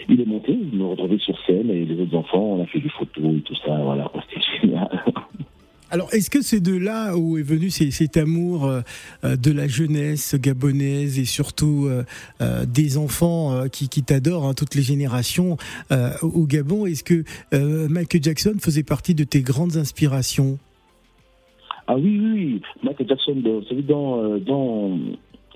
Il 0.10 0.22
est 0.22 0.26
monté, 0.26 0.52
il 0.54 0.78
me 0.78 0.86
retrouvait 0.86 1.20
sur 1.20 1.38
scène 1.46 1.70
et 1.70 1.86
les 1.86 2.02
autres 2.02 2.16
enfants, 2.16 2.58
on 2.58 2.64
a 2.64 2.66
fait 2.66 2.80
des 2.80 2.90
photos 2.90 3.36
et 3.38 3.42
tout 3.42 3.56
ça, 3.66 3.78
voilà, 3.78 4.12
c'était 4.28 4.42
génial. 4.62 5.04
Alors, 5.92 6.14
est-ce 6.14 6.30
que 6.30 6.42
c'est 6.42 6.60
de 6.60 6.78
là 6.78 7.18
où 7.18 7.38
est 7.40 7.44
venu 7.44 7.72
cet 7.72 8.16
amour 8.18 8.66
euh, 8.66 8.82
euh, 9.24 9.36
de 9.36 9.52
la 9.52 9.68
jeunesse 9.68 10.36
gabonaise 10.36 11.18
et 11.18 11.26
surtout 11.26 11.88
euh, 11.88 12.04
des 12.66 12.98
enfants 12.98 13.68
qui, 13.72 13.90
qui 13.90 14.04
t'adorent, 14.04 14.46
hein, 14.46 14.54
toutes 14.54 14.76
les 14.76 14.84
générations 14.84 15.58
au 16.22 16.46
Gabon? 16.46 16.86
Est-ce 16.86 17.04
que 17.04 17.24
Michael 17.88 18.24
Jackson 18.24 18.54
faisait 18.60 18.84
partie 18.84 19.16
de 19.16 19.24
tes 19.24 19.42
grandes 19.42 19.78
inspirations? 19.78 20.60
Ah 21.88 21.96
oui, 21.96 22.20
oui, 22.22 22.32
oui. 22.34 22.62
Michael 22.84 23.08
Jackson, 23.08 23.42
vous 23.44 23.64
savez, 23.68 23.82
dans, 23.82 24.38
dans, 24.38 24.98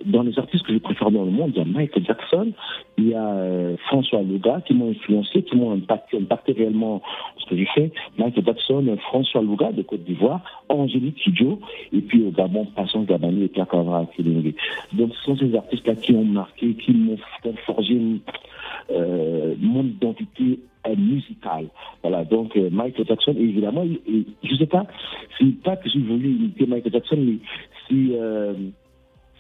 dans 0.06 0.24
les 0.24 0.38
artistes 0.38 0.66
que 0.66 0.74
je 0.74 0.80
préfère 0.80 1.12
dans 1.12 1.26
le 1.26 1.32
monde, 1.32 1.52
il 1.56 1.60
y 1.60 1.62
a 1.62 1.66
Michael 1.66 2.06
Jackson, 2.06 2.52
il 2.98 3.10
y 3.10 3.14
a 3.14 3.28
euh, 3.28 3.78
François 3.88 4.22
Louga 4.22 4.62
qui 4.66 4.74
m'ont 4.74 4.92
influencé, 4.92 5.44
qui 5.44 5.56
m'ont 5.56 5.72
impacté, 5.72 6.18
impacté 6.18 6.54
réellement 6.54 7.02
ce 7.38 7.50
que 7.50 7.58
j'ai 7.58 7.68
fait. 7.74 7.92
Michael 8.18 8.46
Jackson, 8.46 8.86
euh, 8.88 8.98
François 8.98 9.42
Louga 9.42 9.72
de 9.72 9.82
Côte 9.82 10.04
d'Ivoire, 10.04 10.42
Angélique 10.70 11.16
Kidjo, 11.16 11.60
et 11.92 12.02
puis 12.02 12.24
au 12.26 12.32
Gabon, 12.32 12.66
Passant 12.76 13.04
Gabani 13.04 13.44
et 13.44 13.48
Pierre 13.48 13.68
Kilingue. 13.68 14.56
Donc 14.94 15.14
ce 15.16 15.24
sont 15.24 15.38
ces 15.38 15.56
artistes-là 15.56 15.96
qui 15.96 16.14
ont 16.14 16.26
marqué, 16.26 16.74
qui 16.76 16.92
m'ont 16.94 17.18
forger 17.66 18.00
euh, 18.92 19.56
mon 19.60 19.84
identité 19.84 20.60
euh, 20.88 20.96
musicale. 20.96 21.68
Voilà, 22.02 22.26
donc 22.26 22.58
euh, 22.58 22.70
Michael 22.70 23.06
Jackson, 23.08 23.36
évidemment, 23.38 23.86
je 24.44 24.56
sais 24.56 24.66
pas, 24.66 24.86
c'est 25.38 25.62
pas 25.64 25.78
que 25.78 25.90
j'ai 25.90 26.00
voulu 26.00 26.32
imiter 26.32 26.66
Michael 26.66 26.92
Jackson, 26.92 27.18
mais 27.18 27.38
euh, 28.16 28.54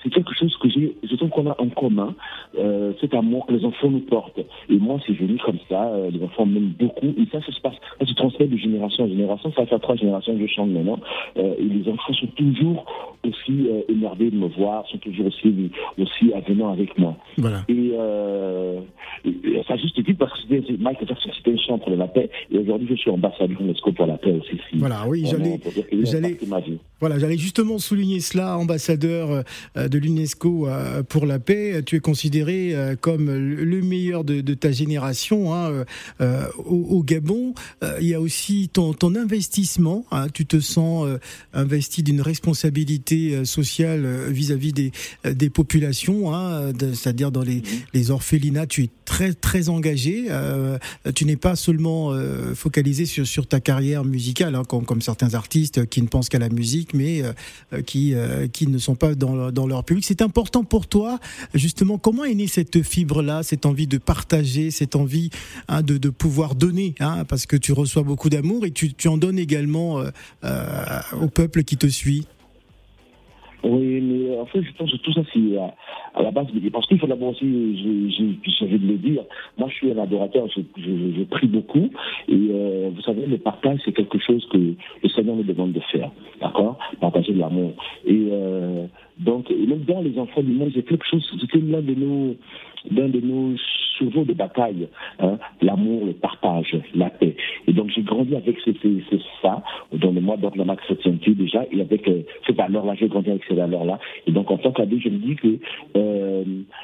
c'est 0.04 0.10
quelque 0.10 0.34
chose 0.38 0.56
que 0.62 0.70
j'ai, 0.70 0.96
je 1.10 1.16
trouve 1.16 1.30
qu'on 1.30 1.50
a 1.50 1.56
en 1.60 1.70
commun, 1.70 2.14
euh, 2.58 2.92
cet 3.02 3.14
amour 3.14 3.46
que 3.46 3.54
les 3.54 3.64
enfants 3.66 3.90
nous 3.90 4.02
portent. 4.02 4.40
Et 4.70 4.78
moi, 4.78 5.00
c'est 5.08 5.14
venu 5.14 5.38
comme 5.46 5.58
ça, 5.70 5.86
euh, 5.88 6.10
les 6.12 6.22
enfants 6.24 6.46
m'aiment 6.46 6.74
beaucoup, 6.78 7.08
et 7.08 7.26
ça, 7.32 7.40
ça 7.46 7.52
se 7.52 7.62
passe, 7.62 7.76
ça 8.00 8.06
se 8.06 8.14
transmet 8.14 8.48
de 8.48 8.58
génération 8.58 9.06
en 9.06 9.08
génération, 9.08 9.52
ça 9.56 9.66
fait 9.66 9.80
trois 9.80 9.96
générations 9.96 10.36
que 10.38 10.46
je 10.46 10.52
chante 10.54 10.70
maintenant, 10.70 11.00
euh, 11.38 11.54
et 11.58 11.64
les 11.64 11.90
enfants 11.90 12.14
sont 12.14 12.28
toujours 12.36 12.86
aussi 13.26 13.68
énervés 13.88 14.30
de 14.30 14.36
me 14.36 14.48
voir, 14.48 14.86
sont 14.90 14.98
toujours 14.98 15.28
aussi, 15.28 15.72
aussi 15.98 16.34
avenants 16.34 16.72
avec 16.74 16.98
moi. 16.98 17.16
Voilà. 17.38 17.62
Et, 17.70 17.94
ça 19.68 19.78
juste 19.78 20.00
dit 20.02 20.14
parce 20.14 20.44
que 20.44 20.78
Michael 20.78 21.08
Jackson, 21.08 21.30
c'était 21.38 21.54
un 21.54 21.58
chant 21.58 21.78
pour 21.78 21.96
la 21.96 22.08
paix, 22.08 22.30
et 22.52 22.58
aujourd'hui, 22.58 22.88
je 22.90 22.96
suis 22.96 23.10
ambassadeur 23.10 23.62
UNESCO 23.62 23.92
pour 23.94 24.06
la 24.06 24.18
paix 24.18 24.32
aussi. 24.32 24.58
Si- 24.70 24.78
Voilà, 24.78 25.06
oui, 25.08 25.26
j'allais- 25.26 25.60
j'allais-. 26.04 26.38
Voilà, 27.00 27.20
j'allais 27.20 27.38
justement 27.38 27.78
souligner 27.80 28.20
cela, 28.20 28.58
ambassadeur 28.58 29.44
euh, 29.78 29.88
de 29.94 30.00
l'UNESCO 30.00 30.68
euh, 30.68 31.04
pour 31.04 31.26
la 31.28 31.38
paix. 31.38 31.84
Tu 31.86 31.98
es 31.98 32.00
considéré 32.00 32.74
euh, 32.74 32.96
comme 33.00 33.30
le 33.32 33.82
meilleur 33.82 34.24
de, 34.24 34.42
de 34.42 34.54
ta 34.56 34.72
génération 34.72 35.54
hein, 35.54 35.86
euh, 36.20 36.48
au, 36.66 36.98
au 36.98 37.04
Gabon. 37.04 37.54
Il 38.02 38.08
y 38.08 38.14
a 38.16 38.20
aussi 38.22 38.70
ton, 38.74 38.94
ton 38.94 39.14
investissement. 39.16 40.06
hein. 40.12 40.28
tu 40.34 40.46
te 40.46 40.60
sens 40.60 41.08
investi 41.54 42.02
d'une 42.02 42.22
responsabilité 42.22 43.46
sociale 43.46 44.08
vis-à-vis 44.32 44.74
des, 44.74 44.92
des 45.26 45.50
populations, 45.50 46.34
hein, 46.34 46.72
de- 46.72 46.94
c'est-à-dire 46.94 47.32
dans 47.32 47.44
les, 47.44 47.62
les 47.94 48.10
orphelinats. 48.10 48.66
Tu 48.68 48.84
es 48.84 48.90
très 49.06 49.34
très 49.34 49.70
engagé. 49.70 50.26
Euh, 50.30 50.78
tu 51.14 51.26
n'es 51.26 51.36
pas 51.36 51.56
seulement 51.56 52.12
euh, 52.14 52.56
focalisé 52.56 53.06
sur, 53.06 53.28
sur 53.28 53.46
ta 53.48 53.60
carrière 53.60 54.04
musicale, 54.06 54.56
hein, 54.56 54.64
comme, 54.68 54.86
comme 54.86 55.02
certains 55.02 55.34
artistes 55.36 55.86
qui 55.88 56.02
ne 56.02 56.08
pensent 56.08 56.30
qu'à 56.30 56.40
la 56.40 56.50
musique, 56.50 56.94
mais 56.94 57.22
euh, 57.22 57.82
qui, 57.86 58.14
qui 58.54 58.68
ne 58.68 58.78
sont 58.78 58.96
pas 58.96 59.14
dans, 59.16 59.52
dans 59.52 59.68
leur 59.68 59.83
public. 59.84 60.04
C'est 60.06 60.22
important 60.22 60.64
pour 60.64 60.88
toi, 60.88 61.20
justement, 61.54 61.98
comment 61.98 62.24
est 62.24 62.36
née 62.36 62.48
cette 62.48 62.84
fibre-là, 62.84 63.44
cette 63.44 63.66
envie 63.66 63.88
de 63.88 63.98
partager, 63.98 64.72
cette 64.72 64.96
envie 64.96 65.30
hein, 65.68 65.82
de, 65.82 66.10
pouvoir 66.10 66.56
donner, 66.56 66.96
hein, 67.00 67.26
parce 67.26 67.46
que 67.46 67.56
tu 67.56 67.74
reçois 67.74 68.04
beaucoup 68.04 68.30
d'amour 68.30 68.66
et 68.66 68.72
tu, 68.72 68.94
en 69.08 69.18
donnes 69.18 69.40
également 69.40 70.00
euh, 70.00 70.10
euh, 70.44 71.22
au 71.22 71.28
peuple 71.28 71.64
qui 71.64 71.78
te 71.78 71.88
suit? 71.88 72.28
Oui, 73.64 74.02
mais 74.02 74.38
en 74.38 74.46
fait, 74.46 74.62
je 74.62 74.72
pense 74.74 74.92
que 74.92 74.98
tout 74.98 75.14
ça, 75.14 75.22
c'est 75.34 75.58
à, 75.58 76.22
la 76.22 76.32
base. 76.32 76.48
Parce 76.72 76.86
qu'il 76.88 77.00
faut 77.00 77.08
d'abord 77.08 77.30
aussi, 77.30 77.46
envie 77.46 78.80
de 78.80 78.88
le 78.88 78.98
dire, 78.98 79.24
moi, 79.58 79.70
je 79.70 79.76
suis 79.76 79.92
un 79.92 79.98
adorateur, 79.98 80.48
je, 80.50 81.24
prie 81.24 81.48
beaucoup. 81.48 81.90
Et 82.28 82.50
euh, 82.52 82.90
vous 82.94 83.02
savez, 83.02 83.26
le 83.26 83.38
partage, 83.38 83.80
c'est 83.86 83.94
quelque 83.94 84.20
chose 84.20 84.46
que 84.52 84.58
le 84.58 85.10
Seigneur 85.16 85.36
nous 85.38 85.44
demande 85.44 85.72
de 85.72 85.80
faire. 85.92 86.12
D'accord? 86.42 86.78
Partager 87.00 87.32
de 87.34 87.40
l'amour. 87.40 87.72
Et 88.06 88.28
euh, 88.32 88.86
donc, 89.20 89.50
même 89.50 89.84
dans 89.88 90.02
les 90.02 90.18
enfants 90.18 90.42
du 90.42 90.52
monde, 90.52 90.72
c'est 90.74 90.84
quelque 90.84 91.06
chose, 91.06 91.24
c'était 91.40 91.60
l'un 91.60 91.82
de 91.82 91.94
nos, 91.94 92.36
l'un 92.92 93.10
de 93.10 93.20
nos 93.20 93.56
chevaux 94.00 94.24
de 94.24 94.34
bataille. 94.34 94.88
Hein, 95.20 95.38
l'amour, 95.62 96.06
le 96.06 96.14
partage, 96.14 96.76
la 96.96 97.10
paix. 97.10 97.36
Et 97.68 97.74
donc, 97.74 97.90
j'ai 97.90 98.02
grandi 98.02 98.36
avec 98.36 98.58
ce, 98.66 98.72
ce, 98.72 99.18
ça, 99.42 99.64
dans 99.92 100.12
le 100.12 100.22
moi, 100.22 100.38
dans 100.38 100.52
la 100.56 100.66
ma 100.66 100.76
chrétienté 100.76 101.36
déjà, 101.36 101.64
et 101.72 101.82
avec 101.82 102.08
euh, 102.08 102.24
ces 102.48 102.54
valeurs-là, 102.54 102.96
j'ai 102.96 103.08
grandi 103.08 103.30
avec 103.30 103.44
ces 103.48 103.56
valeurs-là. 103.56 104.00
Et 104.26 104.32
donc, 104.32 104.50
en 104.50 104.58
tant 104.58 104.72
qu'adulte, 104.72 105.04
je 105.04 105.10
me 105.10 105.18
dis 105.18 105.36
que 105.36 105.60
euh, 105.96 106.44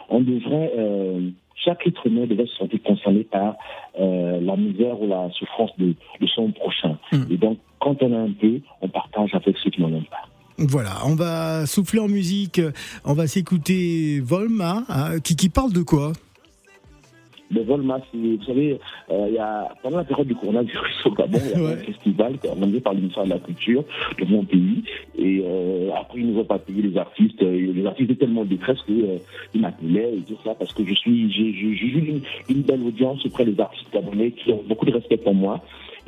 on 0.09 0.21
devrait, 0.21 0.71
euh, 0.77 1.29
chaque 1.55 1.85
être 1.87 2.05
humain 2.07 2.25
devrait 2.27 2.45
se 2.45 2.55
sentir 2.57 2.81
concerné 2.83 3.23
par 3.23 3.55
euh, 3.99 4.39
la 4.39 4.55
misère 4.55 5.01
ou 5.01 5.07
la 5.07 5.29
souffrance 5.31 5.71
de, 5.77 5.95
de 6.21 6.27
son 6.27 6.51
prochain. 6.51 6.97
Mm. 7.11 7.23
Et 7.31 7.37
donc, 7.37 7.57
quand 7.79 8.01
on 8.03 8.13
a 8.13 8.19
un 8.19 8.31
peu, 8.31 8.59
on 8.81 8.87
partage 8.87 9.33
avec 9.33 9.57
ceux 9.57 9.71
qui 9.71 9.81
n'en 9.81 9.91
ont 9.91 10.03
pas. 10.03 10.29
Voilà, 10.59 10.97
on 11.05 11.15
va 11.15 11.65
souffler 11.65 11.99
en 11.99 12.07
musique, 12.09 12.61
on 13.05 13.13
va 13.13 13.27
s'écouter 13.27 14.19
Volma, 14.19 14.83
hein, 14.89 15.19
qui, 15.23 15.35
qui 15.35 15.47
parle 15.49 15.71
de 15.71 15.81
quoi? 15.81 16.11
Le 17.51 17.63
Volma, 17.63 17.99
c'est- 18.11 18.17
vous 18.17 18.43
savez, 18.43 18.79
euh, 19.09 19.25
il 19.29 19.33
y 19.33 19.39
a, 19.39 19.69
pendant 19.81 19.97
la 19.97 20.03
période 20.03 20.27
du 20.27 20.35
coronavirus 20.35 20.93
au 21.05 21.11
Gabon, 21.11 21.39
il 21.43 21.51
y 21.51 21.53
a 21.55 21.63
Ouais. 21.65 21.73
un 21.73 21.77
festival 21.77 22.33
organisé 22.47 22.79
par 22.81 22.93
le 22.93 22.99
ministère 22.99 23.23
de 23.23 23.29
la 23.29 23.39
Culture 23.39 23.83
de 24.19 24.25
mon 24.25 24.43
pays. 24.43 24.83
Et 25.17 25.41
euh, 25.43 25.89
après, 25.99 26.19
ils 26.19 26.27
ne 26.27 26.33
nous 26.33 26.39
ont 26.41 26.45
pas 26.45 26.59
payé 26.59 26.83
les 26.83 26.95
artistes. 26.97 27.41
Et 27.41 27.61
les 27.73 27.85
artistes 27.87 28.11
étaient 28.11 28.19
tellement 28.25 28.41
en 28.41 28.45
détresse 28.45 28.77
qu'ils 28.85 29.03
euh, 29.03 29.17
ils 29.55 29.61
m'appelaient 29.61 30.13
et 30.17 30.21
tout 30.27 30.37
ça 30.43 30.53
parce 30.53 30.73
que 30.73 30.85
je 30.85 30.93
suis, 30.93 31.31
j'ai 31.31 31.41
eu 31.49 31.99
une, 32.49 32.55
une 32.55 32.61
belle 32.61 32.83
audience 32.83 33.25
auprès 33.25 33.45
des 33.45 33.59
artistes 33.59 33.87
gabonais 33.91 34.31
qui 34.31 34.51
ont 34.51 34.61
beaucoup 34.67 34.85
de 34.85 34.91
respect 34.91 35.17
pour 35.17 35.33
moi. 35.33 35.63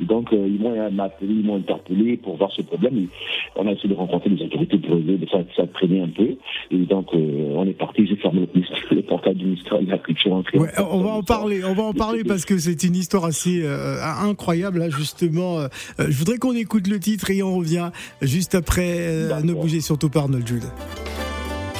Donc, 0.06 0.32
euh, 0.32 0.46
ils 0.46 0.60
m'ont 0.60 0.74
appelé, 0.98 1.32
ils 1.32 1.44
m'ont 1.44 1.56
interpellé 1.56 2.16
pour 2.16 2.36
voir 2.36 2.50
ce 2.52 2.62
problème. 2.62 2.98
Et 2.98 3.08
on 3.56 3.66
a 3.66 3.72
essayé 3.72 3.88
de 3.88 3.94
rencontrer 3.94 4.30
les 4.30 4.44
autorités 4.44 4.78
pour 4.78 4.96
essayer 4.98 5.18
de 5.18 5.28
ça 5.56 5.66
traîner 5.66 6.00
un 6.00 6.08
peu. 6.08 6.36
Et 6.70 6.78
donc, 6.78 7.08
euh, 7.14 7.54
on 7.54 7.66
est 7.66 7.72
parti. 7.72 8.06
J'ai 8.06 8.16
fermé 8.16 8.48
le, 8.54 8.62
le 8.96 9.02
portail 9.02 9.34
du 9.34 9.46
ministère 9.46 9.80
de 9.80 9.90
la 9.90 9.98
Culture. 9.98 10.32
en 10.32 10.42
Ouais, 10.54 10.70
on 10.78 11.00
va 11.00 11.10
en 11.10 11.22
parler, 11.22 11.64
on 11.64 11.74
va 11.74 11.84
en 11.84 11.92
parler 11.92 12.24
parce 12.24 12.44
que 12.44 12.58
c'est 12.58 12.82
une 12.84 12.96
histoire 12.96 13.24
assez 13.24 13.62
euh, 13.62 13.98
incroyable 14.22 14.80
là 14.80 14.90
justement. 14.90 15.58
Euh, 15.58 15.68
je 15.98 16.16
voudrais 16.16 16.38
qu'on 16.38 16.54
écoute 16.54 16.88
le 16.88 16.98
titre 16.98 17.30
et 17.30 17.42
on 17.42 17.56
revient 17.56 17.90
juste 18.20 18.54
après. 18.54 19.08
Ne 19.42 19.52
bougez 19.52 19.80
surtout 19.80 20.08
pas 20.08 20.20
Arnold 20.20 20.46
Jude. 20.46 20.64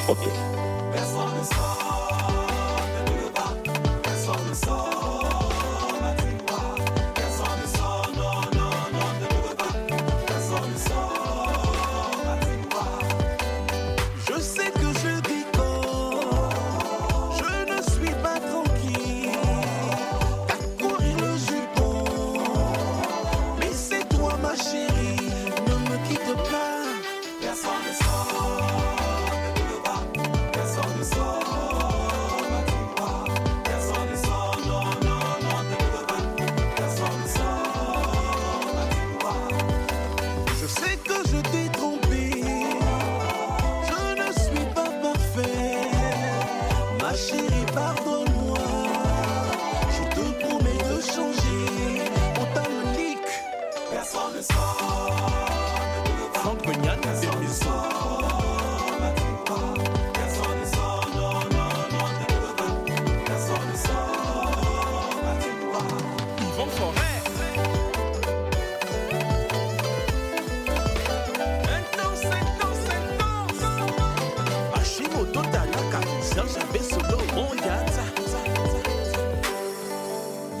Ok. 0.09 0.52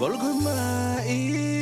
Volgo 0.03 0.33
mai 0.33 1.52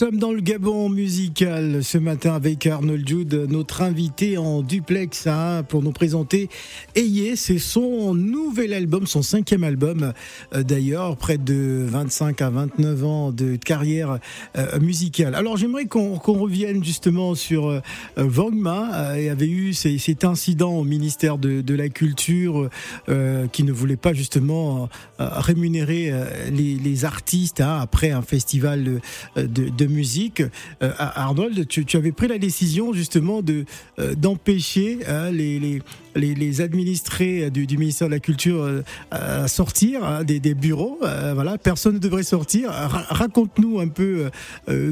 sommes 0.00 0.16
dans 0.16 0.32
le 0.32 0.40
Gabon 0.40 0.88
musical 0.88 1.84
ce 1.84 1.98
matin 1.98 2.34
avec 2.34 2.66
Arnold 2.66 3.06
Jude, 3.06 3.34
notre 3.50 3.82
invité 3.82 4.38
en 4.38 4.62
duplex 4.62 5.26
hein, 5.26 5.62
pour 5.68 5.82
nous 5.82 5.92
présenter 5.92 6.48
Ayé. 6.94 7.36
C'est 7.36 7.58
son 7.58 8.14
nouvel 8.60 8.74
album, 8.74 9.06
son 9.06 9.22
cinquième 9.22 9.64
album 9.64 10.12
euh, 10.54 10.62
d'ailleurs, 10.62 11.16
près 11.16 11.38
de 11.38 11.86
25 11.88 12.42
à 12.42 12.50
29 12.50 13.04
ans 13.04 13.32
de 13.32 13.56
carrière 13.56 14.18
euh, 14.58 14.78
musicale. 14.80 15.34
Alors 15.34 15.56
j'aimerais 15.56 15.86
qu'on 15.86 16.18
revienne 16.18 16.84
justement 16.84 17.34
sur 17.34 17.68
euh, 17.68 17.80
Vogma. 18.18 19.14
Il 19.16 19.24
y 19.24 19.28
avait 19.30 19.48
eu 19.48 19.72
cet 19.72 20.24
incident 20.24 20.72
au 20.74 20.84
ministère 20.84 21.38
de, 21.38 21.74
la 21.74 21.88
Culture 21.88 22.68
qui 23.52 23.64
ne 23.64 23.72
voulait 23.72 23.96
pas 23.96 24.12
justement 24.12 24.88
rémunérer 25.18 26.12
les, 26.50 27.04
artistes 27.04 27.60
hein, 27.60 27.78
après 27.80 28.10
un 28.10 28.22
festival 28.22 29.00
de 29.36 29.86
musique. 29.86 30.42
Euh, 30.82 30.92
Arnold, 30.98 31.66
tu, 31.68 31.96
avais 31.96 32.12
pris 32.12 32.28
la 32.28 32.38
décision 32.38 32.92
justement 32.92 33.42
de 33.42 33.64
euh, 33.98 34.14
d'empêcher 34.14 34.98
hein, 35.06 35.30
les, 35.30 35.80
les, 36.14 36.60
administrés 36.60 37.50
du, 37.50 37.76
ministère 37.78 38.08
de 38.08 38.12
la 38.12 38.20
Culture 38.20 38.62
euh, 38.62 39.46
sortir 39.46 40.04
hein, 40.04 40.24
des, 40.24 40.54
bureaux. 40.54 40.98
voilà, 41.00 41.58
personne 41.58 41.94
ne 41.94 41.98
devrait 41.98 42.22
sortir. 42.22 42.70
Raconte-nous 42.70 43.80
un 43.80 43.88
peu 43.88 44.30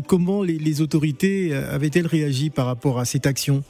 comment 0.06 0.42
les, 0.42 0.80
autorités 0.80 1.54
avaient-elles 1.54 2.06
réagi 2.06 2.50
par 2.50 2.66
rapport 2.66 2.98
à 2.98 3.04
cette 3.04 3.26
action. 3.26 3.62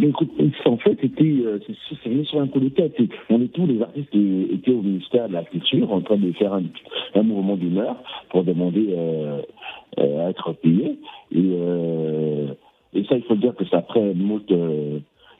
écoute, 0.00 0.30
en 0.66 0.76
fait, 0.76 0.98
c'était, 1.00 2.24
sur 2.24 2.40
un 2.40 2.48
coup 2.48 2.60
de 2.60 2.68
tête. 2.68 2.94
On 3.30 3.40
est 3.42 3.48
tous 3.48 3.66
les 3.66 3.80
artistes 3.82 4.14
étaient 4.14 4.72
au 4.72 4.82
ministère 4.82 5.28
de 5.28 5.34
la 5.34 5.44
Culture 5.44 5.92
en 5.92 6.00
train 6.00 6.16
de 6.16 6.32
faire 6.32 6.52
un, 6.52 7.22
mouvement 7.22 7.56
d'humeur 7.56 7.96
pour 8.30 8.44
demander 8.44 8.88
euh, 8.90 9.40
euh, 9.98 10.26
à 10.26 10.30
être 10.30 10.54
euh, 11.34 12.54
et 12.94 13.04
ça, 13.04 13.16
il 13.16 13.22
faut 13.24 13.36
dire 13.36 13.54
que 13.54 13.64
c'est 13.68 13.76
après 13.76 14.14
moult 14.14 14.50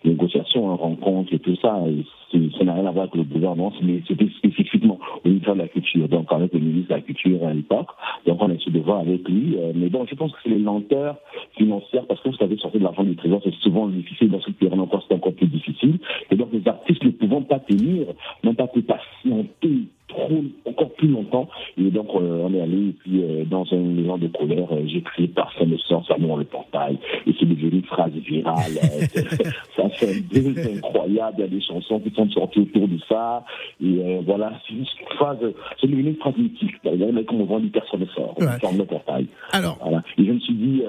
négociations, 0.05 0.76
rencontres 0.76 1.32
et 1.32 1.38
tout 1.38 1.57
ça. 1.57 1.82
Ça 2.30 2.64
n'a 2.64 2.74
rien 2.74 2.86
à 2.86 2.90
voir 2.90 3.05
avec 3.05 3.14
le 3.14 3.22
gouvernement, 3.22 3.72
mais 3.82 4.03
c'était 4.07 4.28
spécifiquement 4.36 4.99
au 5.24 5.28
ministère 5.28 5.55
de 5.55 5.61
la 5.61 5.68
Culture, 5.68 6.09
donc 6.09 6.30
avec 6.30 6.53
le 6.53 6.61
ministre 6.61 6.90
de 6.90 6.94
la 6.94 7.01
Culture 7.01 7.46
à 7.46 7.55
l'époque. 7.55 7.88
Donc 8.26 8.42
on 8.42 8.51
a 8.51 8.55
essayé 8.55 8.72
de 8.72 8.80
voir 8.80 9.01
avec 9.01 9.28
lui. 9.28 9.57
mais 9.74 9.88
bon, 9.88 10.07
je 10.09 10.14
pense 10.14 10.32
que 10.32 10.38
c'est 10.42 10.51
les 10.51 10.59
lenteurs 10.59 11.16
financières, 11.57 12.07
parce 12.07 12.20
que 12.20 12.28
vous 12.28 12.36
savez, 12.36 12.57
sortir 12.57 12.80
de 12.80 12.84
l'argent 12.84 13.05
du 13.05 13.16
trésor, 13.16 13.40
c'est 13.44 13.55
souvent 13.55 13.86
difficile. 13.88 14.30
Dans 14.30 14.40
ce 14.40 14.51
période 14.51 14.78
encore, 14.78 15.05
c'est 15.09 15.14
encore 15.14 15.32
plus 15.32 15.46
difficile. 15.46 15.99
Et 16.30 16.36
donc 16.36 16.49
les 16.53 16.66
artistes 16.68 17.03
ne 17.05 17.11
pouvant 17.11 17.42
pas 17.42 17.59
tenir, 17.61 18.07
n'ont 18.44 18.55
pas 18.55 18.66
pu 18.66 18.82
patienter 18.82 19.88
trop, 20.09 20.44
encore 20.64 20.90
plus 20.94 21.09
longtemps. 21.09 21.48
Et 21.76 21.90
donc, 21.90 22.09
euh, 22.14 22.44
on 22.44 22.54
est 22.54 22.61
allé, 22.61 22.88
et 22.88 22.92
puis, 22.92 23.22
euh, 23.22 23.44
dans 23.44 23.64
une 23.64 23.94
maison 23.94 24.18
de 24.18 24.28
colère, 24.28 24.68
euh, 24.72 24.82
j'ai 24.86 25.02
crié 25.02 25.28
Personne 25.28 25.70
ne 25.70 25.76
sort, 25.76 26.04
ça 26.06 26.16
dans 26.18 26.36
le 26.36 26.44
portail. 26.44 26.98
Et 27.26 27.34
c'est 27.38 27.46
devenu 27.46 27.68
une 27.68 27.84
phrase 27.84 28.12
virale. 28.12 28.56
ça 29.76 29.88
fait 29.90 30.22
un 30.34 30.76
incroyable. 30.76 31.36
Il 31.38 31.40
y 31.40 31.44
a 31.44 31.48
des 31.48 31.61
chansons 31.61 32.00
qui 32.00 32.11
sont 32.14 32.28
sorties 32.30 32.61
autour 32.61 32.88
de 32.88 32.98
ça. 33.09 33.44
Et 33.82 34.20
voilà, 34.24 34.52
c'est 34.66 34.74
une 34.74 34.86
phrase, 35.16 35.38
c'est 35.80 35.86
devenu 35.86 36.11
une 36.11 36.16
phrase 36.16 36.36
mythique. 36.36 36.74
Il 36.84 37.00
y 37.00 37.04
a 37.04 37.12
m'ont 37.12 37.61
dit 37.61 37.68
Personne 37.68 38.00
ne 38.00 38.06
sort, 38.06 38.34
on 38.38 38.76
le 38.76 38.84
portail. 38.84 39.26
Alors. 39.52 39.78
Voilà. 39.80 40.02
Et 40.16 40.24
je 40.24 40.32
me 40.32 40.40
suis 40.40 40.54
dit, 40.54 40.82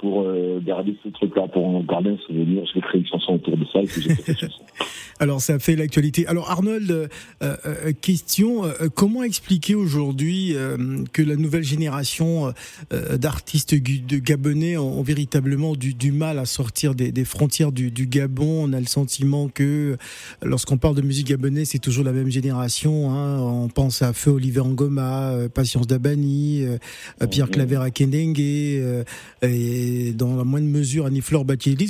pour 0.00 0.22
euh, 0.22 0.60
garder 0.64 0.96
ce 1.04 1.10
truc-là, 1.10 1.46
pour 1.48 1.84
garder 1.84 2.10
un 2.10 2.16
souvenir. 2.26 2.64
Je 2.66 2.74
vais 2.74 2.80
créer 2.80 3.02
une 3.02 3.06
chanson 3.06 3.34
autour 3.34 3.56
de 3.56 3.66
ça 3.70 3.80
et 3.80 3.84
puis 3.84 4.00
j'ai 4.00 4.14
fait 4.14 4.22
cette 4.22 4.40
chanson. 4.40 4.62
Alors 5.20 5.42
ça 5.42 5.58
fait 5.58 5.76
l'actualité. 5.76 6.26
Alors 6.26 6.50
Arnold, 6.50 6.90
euh, 6.90 7.08
euh, 7.42 7.92
question, 8.00 8.62
comment 8.94 9.22
expliquer 9.22 9.74
aujourd'hui 9.74 10.54
que 11.12 11.20
la 11.20 11.36
nouvelle 11.36 11.62
génération 11.62 12.54
d'artistes 12.90 13.74
de 13.74 14.16
Gabonais 14.16 14.78
ont, 14.78 15.02
véritablement 15.02 15.74
du, 15.74 15.92
du, 15.92 16.12
mal 16.12 16.38
à 16.38 16.46
sortir 16.46 16.94
des, 16.94 17.12
des 17.12 17.26
frontières 17.26 17.70
du, 17.70 17.90
du, 17.90 18.06
Gabon? 18.06 18.64
On 18.64 18.72
a 18.72 18.80
le 18.80 18.86
sentiment 18.86 19.48
que 19.48 19.98
lorsqu'on 20.42 20.78
parle 20.78 20.94
de 20.94 21.02
musique 21.02 21.26
gabonaise, 21.26 21.68
c'est 21.68 21.78
toujours 21.78 22.04
la 22.04 22.12
même 22.12 22.30
génération. 22.30 23.10
Hein. 23.10 23.40
On 23.40 23.68
pense 23.68 24.00
à 24.00 24.14
Feu 24.14 24.30
Oliver 24.30 24.62
Ngoma, 24.64 25.34
Patience 25.54 25.86
Dabani, 25.86 26.64
Pierre. 27.30 27.50
Claver 27.50 27.80
Akendengue 27.82 28.38
et 28.38 29.04
dans 30.14 30.36
la 30.36 30.44
moindre 30.44 30.66
mesure 30.66 31.06
Annie-Fleur 31.06 31.44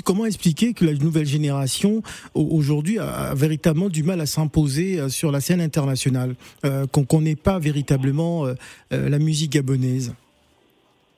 Comment 0.05 0.27
expliquer 0.27 0.73
que 0.73 0.85
la 0.85 0.93
nouvelle 0.93 1.27
génération 1.27 2.03
aujourd'hui 2.35 2.99
a, 2.99 3.35
véritablement 3.35 3.89
du 3.89 4.03
mal 4.03 4.21
à 4.21 4.27
s'imposer 4.27 4.99
euh, 4.99 5.09
sur 5.09 5.31
la 5.31 5.41
scène 5.41 5.61
internationale, 5.61 6.35
euh, 6.65 6.87
qu'on 6.87 7.21
n'ait 7.21 7.37
pas 7.37 7.59
véritablement 7.59 8.47
euh, 8.47 8.55
la 8.91 9.19
musique 9.19 9.53
gabonaise? 9.53 10.15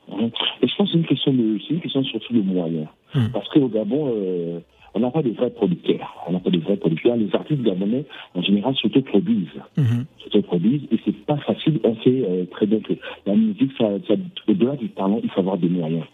Je 0.08 0.76
pense 0.76 0.88
que 0.88 0.92
c'est 0.92 0.98
une 0.98 1.06
question 1.06 1.32
de, 1.32 1.58
une 1.70 1.80
question 1.80 2.04
surtout 2.04 2.34
de 2.34 2.42
moyens, 2.42 2.86
hmm. 3.14 3.28
parce 3.32 3.48
qu'au 3.48 3.68
Gabon. 3.68 4.14
on 4.94 5.00
n'a 5.00 5.10
pas 5.10 5.22
de 5.22 5.30
vrais 5.30 5.50
producteurs. 5.50 6.24
On 6.26 6.32
n'a 6.32 6.40
pas 6.40 6.50
de 6.50 6.58
vrais 6.58 6.76
producteurs. 6.76 7.16
Les 7.16 7.34
artistes 7.34 7.62
gabonais, 7.62 8.04
en 8.34 8.42
général, 8.42 8.74
s'auto-produisent. 8.76 9.62
Hmm. 9.76 10.04
S'auto-produisent 10.22 10.86
et 10.90 10.98
c'est 11.04 11.16
pas 11.24 11.38
facile. 11.38 11.80
On 11.84 11.96
sait 12.02 12.46
très 12.50 12.66
bien 12.66 12.80
que 12.80 12.94
la 13.26 13.34
musique, 13.34 13.72
ça, 13.78 13.88
au-delà 14.48 14.76
du 14.76 14.90
talent, 14.90 15.20
il 15.22 15.30
faut 15.30 15.40
avoir 15.40 15.58
des 15.58 15.68
moyens 15.68 16.04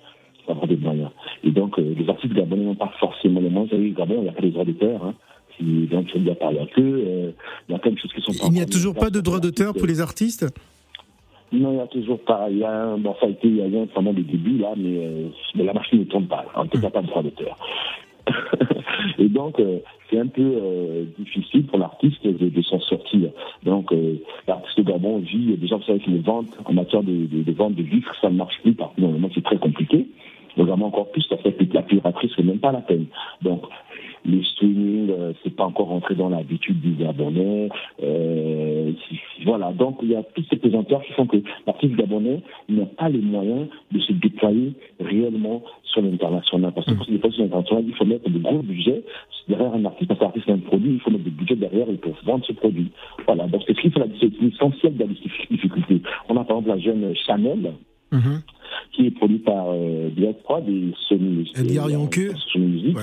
avoir 0.52 0.66
des 0.66 0.76
moyens. 0.76 1.10
Et 1.44 1.50
donc, 1.50 1.78
euh, 1.78 1.94
les 1.96 2.08
artistes 2.08 2.34
gabonais 2.34 2.64
n'ont 2.64 2.74
pas 2.74 2.92
forcément 2.98 3.40
les 3.40 3.48
moyens. 3.48 3.70
Vous 3.70 3.76
savez, 3.76 3.90
Gabon, 3.90 4.16
il 4.18 4.22
n'y 4.22 4.28
a 4.28 4.32
pas 4.32 4.42
les 4.42 4.50
droits 4.50 4.64
d'auteur. 4.64 5.04
Hein. 5.04 5.14
Donc, 5.60 6.06
il 6.14 6.22
n'y 6.22 6.30
a 6.30 6.34
pas 6.34 6.52
que. 6.52 6.80
Euh, 6.80 7.30
il 7.68 7.72
y 7.72 7.74
a 7.74 7.78
quand 7.78 7.90
même 7.90 7.98
choses 7.98 8.12
qui 8.12 8.20
sont 8.20 8.32
Il 8.46 8.52
n'y 8.52 8.60
a 8.60 8.66
toujours 8.66 8.94
pas 8.94 9.10
de 9.10 9.20
droits 9.20 9.40
d'auteur 9.40 9.74
pour 9.74 9.86
les 9.86 10.00
artistes? 10.00 10.46
Non, 11.50 11.70
il 11.72 11.76
n'y 11.76 11.80
a 11.80 11.86
toujours 11.86 12.20
pas. 12.20 12.48
Il 12.50 12.58
y 12.58 12.64
a 12.64 12.70
un, 12.70 12.98
bon, 12.98 13.14
ça 13.18 13.26
a 13.26 13.30
été, 13.30 13.48
il 13.48 13.56
y 13.56 13.62
a 13.62 13.66
eu 13.66 13.86
pendant 13.86 14.12
des 14.12 14.22
débuts, 14.22 14.58
là, 14.58 14.74
mais, 14.76 14.98
euh, 14.98 15.28
mais 15.54 15.64
la 15.64 15.72
machine 15.72 15.98
ne 15.98 16.04
tourne 16.04 16.26
pas. 16.26 16.44
En 16.54 16.66
tout 16.66 16.80
cas, 16.80 16.90
pas 16.90 17.02
de 17.02 17.06
droit 17.06 17.22
d'auteur. 17.22 17.56
Et 19.18 19.28
donc, 19.28 19.58
euh, 19.60 19.78
c'est 20.10 20.18
un 20.18 20.26
peu 20.26 20.42
euh, 20.42 21.04
difficile 21.18 21.66
pour 21.66 21.78
l'artiste 21.78 22.26
de, 22.26 22.62
s'en 22.62 22.80
sortir. 22.80 23.30
Donc, 23.64 23.92
euh, 23.92 24.16
l'artiste 24.46 24.80
Gabon 24.82 25.18
vit, 25.18 25.56
déjà, 25.56 25.76
vous 25.76 25.82
savez 25.84 26.00
que 26.00 26.10
les 26.10 26.18
ventes, 26.18 26.56
en 26.64 26.72
matière 26.72 27.02
de, 27.02 27.26
de, 27.26 27.42
de 27.42 27.52
vente 27.52 27.74
de 27.74 27.82
vitres, 27.82 28.14
ça 28.20 28.30
ne 28.30 28.36
marche 28.36 28.60
plus 28.62 28.74
partout 28.74 29.00
monde, 29.02 29.30
c'est 29.34 29.44
très 29.44 29.58
compliqué. 29.58 30.06
Vraiment 30.56 30.86
encore 30.86 31.10
plus, 31.10 31.26
fait 31.28 31.52
que 31.52 31.74
la 31.74 31.82
piraterie, 31.82 32.30
c'est 32.34 32.44
même 32.44 32.58
pas 32.58 32.72
la 32.72 32.80
peine. 32.80 33.06
Donc, 33.42 33.62
les 34.24 34.42
streaming, 34.44 35.10
euh, 35.10 35.32
c'est 35.42 35.54
pas 35.54 35.64
encore 35.64 35.88
rentré 35.88 36.14
dans 36.14 36.28
l'habitude 36.28 36.80
des 36.80 37.04
abonnés. 37.04 37.68
Euh, 38.02 38.92
voilà, 39.44 39.72
donc 39.72 39.98
il 40.02 40.10
y 40.10 40.16
a 40.16 40.22
tous 40.22 40.44
ces 40.50 40.56
présenteurs 40.56 41.02
qui 41.02 41.12
font 41.12 41.26
que 41.26 41.38
l'artiste 41.66 41.94
gabonais 41.94 42.42
n'a 42.68 42.86
pas 42.86 43.08
les 43.08 43.20
moyens 43.20 43.68
de 43.92 44.00
se 44.00 44.12
déployer 44.12 44.72
réellement 45.00 45.62
sur 45.84 46.02
l'international. 46.02 46.72
Parce 46.74 46.86
que 46.86 46.94
pour 46.94 47.06
se 47.06 47.10
déployer 47.10 47.36
sur 47.36 47.44
l'international, 47.44 47.84
il 47.86 47.94
faut 47.94 48.04
mettre 48.04 48.28
de 48.28 48.38
gros 48.38 48.62
budgets 48.62 49.02
derrière 49.48 49.72
un 49.72 49.84
artiste, 49.84 50.08
parce 50.08 50.20
qu'un 50.20 50.26
artiste 50.26 50.48
a 50.48 50.52
un 50.52 50.58
produit, 50.58 50.94
il 50.94 51.00
faut 51.00 51.10
mettre 51.10 51.24
des 51.24 51.30
budgets 51.30 51.56
derrière 51.56 51.86
pour 52.02 52.14
vendre 52.24 52.44
ce 52.44 52.52
produit. 52.52 52.90
Voilà, 53.26 53.46
donc 53.46 53.62
c'est 53.66 53.74
ce 53.74 53.80
qui 53.80 53.90
fait 53.90 54.00
l'essentiel 54.40 54.96
de 54.96 55.00
la 55.00 55.06
difficulté. 55.06 56.02
On 56.28 56.36
a 56.36 56.44
par 56.44 56.58
exemple 56.58 56.68
la 56.68 56.78
jeune 56.78 57.14
Chanel, 57.14 57.72
mm-hmm. 58.12 58.40
qui 58.92 59.06
est 59.06 59.10
produite 59.10 59.44
par 59.44 59.66
euh, 59.68 60.10
Prod 60.44 60.68
et 60.68 60.92
Sony. 61.08 61.50
Music. 62.56 62.96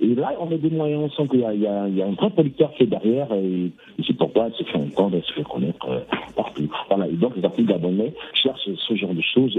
Et 0.00 0.14
là, 0.14 0.32
on 0.38 0.46
met 0.46 0.58
des 0.58 0.70
moyens, 0.70 1.02
on 1.02 1.10
sent 1.10 1.28
qu'il 1.28 1.40
y, 1.40 1.62
y, 1.62 1.66
a 1.66 2.06
un 2.06 2.12
vrai 2.12 2.30
producteur 2.30 2.72
qui 2.74 2.84
est 2.84 2.86
derrière 2.86 3.32
et, 3.32 3.72
c'est 4.06 4.16
pourquoi 4.16 4.46
elle 4.46 4.54
se 4.54 4.62
fait 4.62 4.78
entendre, 4.78 5.16
elle 5.16 5.24
se 5.24 5.32
fait 5.32 5.42
connaître 5.42 5.88
euh, 5.88 6.00
partout. 6.36 6.70
Voilà. 6.88 7.08
Et 7.08 7.14
donc, 7.14 7.36
les 7.36 7.44
artistes 7.44 7.68
gabonais 7.68 8.14
cherchent 8.34 8.68
ce 8.76 8.94
genre 8.94 9.14
de 9.14 9.22
choses, 9.22 9.58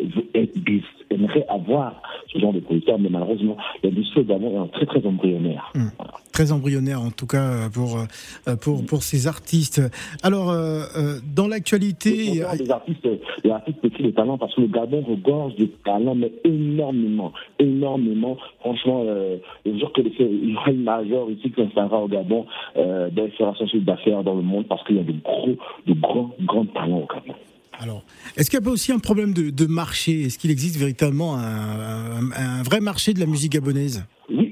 aimeraient 1.11 1.45
avoir 1.49 2.01
ce 2.31 2.39
genre 2.39 2.53
de 2.53 2.61
producteur, 2.61 2.97
mais 2.99 3.09
malheureusement, 3.09 3.57
l'industrie 3.83 4.23
gabon 4.23 4.65
est 4.65 4.71
très, 4.71 4.85
très 4.85 5.05
embryonnaire. 5.05 5.71
Hum. 5.75 5.91
Très 6.39 6.53
embryonnaire, 6.53 7.01
en 7.01 7.11
tout 7.11 7.27
cas, 7.27 7.67
pour, 7.73 7.97
euh, 7.97 8.55
pour, 8.55 8.85
pour 8.85 9.03
ces 9.03 9.27
artistes. 9.27 9.81
Alors, 10.23 10.51
euh, 10.51 11.19
dans 11.35 11.49
l'actualité. 11.49 12.41
Des 12.57 12.71
artistes, 12.71 13.05
des 13.43 13.51
artistes 13.51 13.81
petits 13.81 14.03
de 14.03 14.11
talent, 14.11 14.37
parce 14.37 14.55
que 14.55 14.61
le 14.61 14.67
Gabon 14.67 15.01
regorge 15.01 15.57
de 15.57 15.65
talent, 15.83 16.15
mais 16.15 16.31
énormément, 16.45 17.33
énormément. 17.59 18.37
Franchement, 18.61 19.03
le 19.03 19.79
jour 19.79 19.91
que 19.91 19.99
il 19.99 20.51
y 20.51 20.55
aura 20.55 20.71
une 20.71 20.83
majeure 20.83 21.29
ici 21.29 21.51
qui 21.51 21.61
s'installera 21.61 22.03
au 22.03 22.07
Gabon 22.07 22.45
euh, 22.77 23.09
d'installation 23.09 23.67
d'affaires 23.79 24.23
dans 24.23 24.35
le 24.35 24.41
monde 24.41 24.65
parce 24.69 24.81
qu'il 24.85 24.95
y 24.95 24.99
a 24.99 25.03
de 25.03 25.11
gros, 25.21 25.57
de 25.87 25.93
grands, 25.93 26.33
grands 26.45 26.65
talents 26.67 26.99
au 26.99 27.13
Gabon. 27.13 27.33
Alors, 27.81 28.03
est-ce 28.35 28.49
qu'il 28.49 28.59
n'y 28.59 28.65
a 28.65 28.67
pas 28.67 28.71
aussi 28.71 28.91
un 28.91 28.99
problème 28.99 29.33
de, 29.33 29.65
marché? 29.65 30.23
Est-ce 30.23 30.37
qu'il 30.37 30.51
existe 30.51 30.77
véritablement 30.77 31.37
un, 31.37 32.63
vrai 32.63 32.81
marché 32.81 33.13
de 33.13 33.19
la 33.19 33.25
musique 33.25 33.53
gabonaise? 33.53 34.05
Oui, 34.29 34.48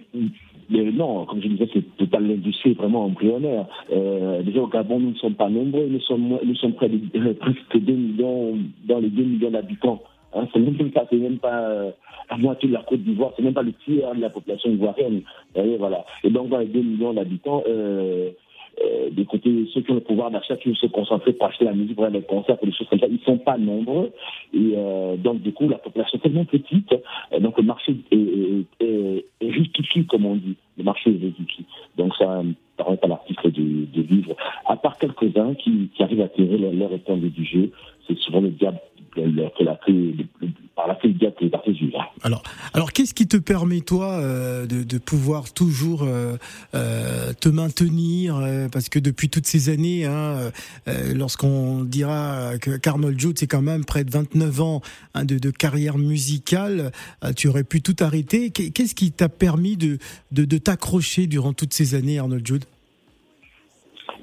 mais 0.70 0.84
non, 0.91 1.26
comme 1.26 1.41
je 1.41 1.47
disais, 1.47 1.70
c'est 1.74 1.97
total 1.97 2.28
l'industrie 2.28 2.74
vraiment 2.74 3.05
embryonnaire. 3.05 3.65
Euh, 3.91 4.41
déjà 4.43 4.61
au 4.61 4.68
Gabon, 4.68 4.99
nous 4.99 5.11
ne 5.11 5.15
sommes 5.15 5.36
pas 5.36 5.49
nombreux, 5.49 5.88
nous 5.88 6.01
sommes, 6.01 6.38
nous 6.43 6.55
sommes 6.55 6.74
près 6.74 6.89
de 6.89 6.99
euh, 7.15 7.34
presque 7.34 7.78
2 7.78 7.93
millions, 7.93 8.57
dans 8.86 8.99
les 8.99 9.09
2 9.09 9.24
millions 9.24 9.51
d'habitants. 9.51 10.01
Hein, 10.34 10.45
c'est 10.53 10.59
même 10.59 10.91
pas, 10.91 11.05
c'est 11.09 11.18
même 11.18 11.38
pas 11.38 11.61
euh, 11.61 11.91
la 12.30 12.38
moitié 12.38 12.68
de 12.68 12.74
la 12.74 12.84
Côte 12.84 13.01
d'Ivoire, 13.01 13.32
c'est 13.36 13.43
même 13.43 13.53
pas 13.53 13.63
le 13.63 13.72
tiers 13.86 14.13
de 14.13 14.20
la 14.20 14.30
population 14.30 14.70
ivoirienne. 14.70 15.22
Et 15.55 15.78
voilà. 15.78 16.05
Et 16.24 16.30
donc 16.30 16.49
dans 16.49 16.57
les 16.57 16.65
2 16.65 16.82
millions 16.82 17.13
d'habitants, 17.13 17.63
euh, 18.82 19.08
euh, 19.08 19.10
d'écouter 19.12 19.68
ceux 19.74 19.82
qui 19.82 19.92
ont 19.92 19.96
le 19.96 20.02
pouvoir 20.02 20.32
d'achat, 20.32 20.56
qui 20.58 20.74
se 20.76 20.88
concentrer 20.88 21.34
pour 21.34 21.48
acheter 21.48 21.66
la 21.66 21.74
musique, 21.74 21.96
pour 21.96 22.06
aller 22.06 22.20
les 22.20 22.26
concerts, 22.26 22.58
pour 22.58 22.68
des 22.68 22.74
choses 22.74 22.88
comme 22.88 23.00
ça. 23.00 23.08
Ils 23.10 23.20
sont 23.20 23.38
pas 23.38 23.58
nombreux. 23.58 24.12
Et 24.54 24.74
euh, 24.76 25.18
donc, 25.18 25.42
du 25.42 25.52
coup, 25.54 25.68
la 25.68 25.78
population 25.78 26.18
est 26.18 26.22
tellement 26.22 26.46
petite. 26.46 26.94
euh, 27.34 27.40
donc, 27.40 27.58
le 27.58 27.64
marché 27.64 27.96
est, 28.12 28.16
est, 28.16 28.66
est, 28.82 29.26
est 29.42 30.08
comme 30.08 30.26
on 30.26 30.36
dit. 30.36 30.56
Le 30.78 30.84
marché 30.84 31.10
est 31.10 31.20
justifié. 31.20 31.66
Donc, 31.98 32.16
ça 32.16 32.44
ne 32.44 32.54
permet 32.78 33.00
à 33.02 33.08
l'artiste 33.08 33.48
de, 33.48 33.86
de 33.86 34.02
vivre. 34.02 34.36
À 34.66 34.76
part 34.76 34.98
quelques-uns 34.98 35.56
qui, 35.56 35.90
qui 35.96 36.04
arrivent 36.04 36.22
à 36.22 36.30
tirer 36.30 36.58
leur, 36.58 36.74
leur 36.74 36.94
épingle 36.94 37.30
du 37.30 37.46
jeu, 37.46 37.72
c'est 38.08 38.18
souvent 38.20 38.42
le 38.42 38.50
diable 38.50 38.80
le- 39.22 39.49
que 39.57 39.63
la 39.63 39.76
que, 39.86 39.91
le- 39.91 40.13
le- 40.41 40.47
par 40.76 40.88
artistes 40.91 41.80
vivent. 41.80 41.93
Alors, 42.22 42.43
alors 42.74 42.91
qu'est-ce 42.93 43.13
qui 43.15 43.28
te 43.28 43.38
permet, 43.38 43.82
toi, 43.82 44.11
euh, 44.11 44.65
de, 44.68 44.84
pouvoir 44.99 45.51
toujours 45.51 46.03
euh, 46.03 46.38
euh, 46.76 47.34
te 47.39 47.49
maintenir 47.49 48.39
Parce 48.72 48.88
que 48.89 48.99
depuis 48.99 49.30
toutes 49.30 49.47
ces 49.47 49.70
années, 49.70 50.05
hein, 50.05 50.51
lorsqu'on 51.15 51.84
dira 51.84 52.57
que 52.61 52.78
qu'Arnold 52.78 53.20
Jude, 53.20 53.38
c'est 53.39 53.47
quand 53.47 53.61
même 53.61 53.86
près 53.86 54.03
de 54.03 54.11
29 54.11 54.61
ans 54.61 54.82
hein, 55.15 55.26
de, 55.26 55.38
carrière 55.49 55.97
musicale, 55.97 56.91
tu 57.36 57.47
aurais 57.47 57.63
pu 57.63 57.82
tout 57.82 57.95
arrêter. 57.99 58.51
Qu'est- 58.51 58.70
Qu'est-ce 58.70 58.93
qui 58.95 59.11
t'a 59.11 59.30
permis 59.30 59.78
de, 59.78 59.97
de 60.45 60.57
t'accrocher 60.57 61.26
durant 61.28 61.53
toutes 61.53 61.74
ces 61.74 61.95
années, 61.95 62.20
Arnold 62.20 62.45
Jude 62.45 62.65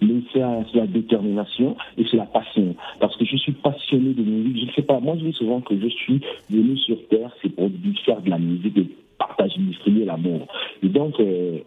mais 0.04 0.22
c'est 0.32 0.40
la, 0.78 0.86
détermination 0.86 1.76
et 1.98 2.04
c'est 2.10 2.16
la 2.16 2.26
passion. 2.26 2.74
Parce 3.00 3.16
que 3.16 3.24
je 3.24 3.36
suis 3.36 3.52
passionné 3.52 4.14
de 4.14 4.22
musique. 4.22 4.58
Je 4.58 4.66
ne 4.66 4.72
sais 4.72 4.82
pas, 4.82 5.00
moi 5.00 5.16
je 5.18 5.24
dis 5.26 5.32
souvent 5.32 5.60
que 5.60 5.78
je 5.78 5.88
suis 5.88 6.20
venu 6.50 6.76
sur 6.78 6.96
Terre, 7.08 7.30
c'est 7.42 7.48
pour 7.50 7.70
faire 8.04 8.20
de 8.20 8.30
la 8.30 8.38
musique, 8.38 8.74
de 8.74 8.86
partager, 9.18 9.58
distribuer 9.58 10.04
l'amour. 10.04 10.46
Et 10.82 10.88
donc, 10.88 11.18
euh, 11.20 11.58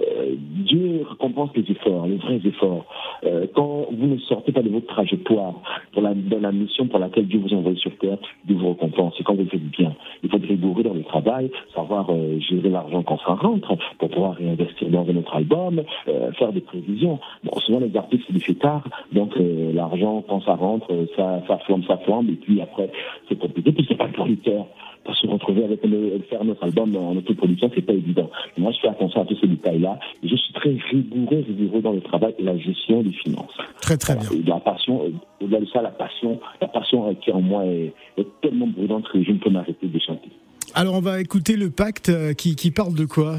euh, 0.00 0.34
Dieu 0.38 1.04
récompense 1.08 1.50
les 1.54 1.70
efforts, 1.70 2.06
les 2.06 2.16
vrais 2.16 2.40
efforts. 2.44 2.84
Euh, 3.24 3.46
quand 3.54 3.86
vous 3.92 4.06
ne 4.06 4.18
sortez 4.18 4.50
pas 4.50 4.62
de 4.62 4.68
votre 4.68 4.86
trajectoire 4.86 5.54
dans 5.94 6.40
la 6.40 6.52
mission 6.52 6.86
pour 6.88 6.98
laquelle 6.98 7.26
Dieu 7.26 7.38
vous 7.38 7.54
a 7.54 7.58
envoyé 7.58 7.78
sur 7.78 7.96
Terre, 7.98 8.18
Dieu 8.44 8.56
vous 8.56 8.70
récompense. 8.70 9.14
Et 9.20 9.22
quand 9.22 9.34
vous 9.34 9.46
faites 9.46 9.70
bien, 9.70 9.94
il 10.22 10.30
faut 10.30 10.36
être 10.36 10.48
rigoureux 10.48 10.82
dans 10.82 10.94
le 10.94 11.04
travail, 11.04 11.50
savoir 11.74 12.06
euh, 12.10 12.38
gérer 12.40 12.70
l'argent 12.70 13.02
quand 13.02 13.18
ça 13.18 13.34
rentre, 13.34 13.76
pour 13.98 14.08
pouvoir 14.08 14.34
réinvestir 14.34 14.88
dans 14.88 15.08
un 15.08 15.16
autre 15.16 15.36
album, 15.36 15.82
euh, 16.08 16.32
faire 16.32 16.52
des 16.52 16.60
prévisions. 16.60 17.20
Bon, 17.44 17.58
souvent 17.60 17.80
les 17.80 17.96
artistes, 17.96 18.24
c'est 18.26 18.38
fait 18.40 18.54
tard, 18.54 18.84
donc 19.12 19.32
l'argent, 19.36 20.24
quand 20.28 20.40
ça 20.42 20.54
rentre, 20.54 20.88
ça, 21.16 21.42
ça 21.46 21.58
flambe, 21.58 21.84
ça 21.86 21.96
flambe, 21.98 22.28
et 22.28 22.34
puis 22.34 22.60
après, 22.60 22.90
c'est 23.28 23.38
compliqué, 23.38 23.72
puis 23.72 23.84
c'est 23.88 23.96
pas 23.96 24.08
producteur. 24.08 24.66
Pour 25.04 25.14
se 25.16 25.26
retrouver 25.26 25.64
avec 25.64 25.84
le, 25.84 26.18
faire 26.30 26.44
notre 26.44 26.64
album 26.64 26.96
en 26.96 27.12
autoproduction, 27.16 27.70
c'est 27.74 27.82
pas 27.82 27.92
évident. 27.92 28.30
Moi, 28.56 28.72
je 28.72 28.80
fais 28.80 28.88
attention 28.88 29.22
à 29.22 29.26
tous 29.26 29.38
ces 29.38 29.46
détails-là, 29.46 29.98
je 30.22 30.34
suis 30.34 30.52
très 30.54 30.76
rigoureux, 30.90 31.44
rigoureux 31.46 31.82
dans 31.82 31.92
le 31.92 32.00
travail 32.00 32.34
et 32.38 32.42
la 32.42 32.56
gestion 32.56 33.02
des 33.02 33.12
finances. 33.12 33.52
Très 33.82 33.96
très 33.96 34.16
bien. 34.16 34.30
Et 34.30 34.42
la 34.42 34.60
passion, 34.60 35.04
euh, 35.04 35.44
au-delà 35.44 35.60
de 35.60 35.66
ça, 35.66 35.82
la 35.82 35.90
passion, 35.90 36.40
la 36.60 36.68
passion 36.68 37.14
qui 37.16 37.30
en 37.32 37.40
moi 37.40 37.66
est, 37.66 37.92
est 38.16 38.26
tellement 38.40 38.66
brûlante 38.66 39.04
que 39.12 39.22
je 39.22 39.32
ne 39.32 39.38
peux 39.38 39.50
m'arrêter 39.50 39.86
de 39.86 39.98
chanter. 39.98 40.30
Alors, 40.74 40.94
on 40.94 41.00
va 41.00 41.20
écouter 41.20 41.56
le 41.56 41.70
pacte 41.70 42.08
euh, 42.08 42.32
qui, 42.32 42.56
qui 42.56 42.70
parle 42.70 42.94
de 42.94 43.04
quoi? 43.04 43.36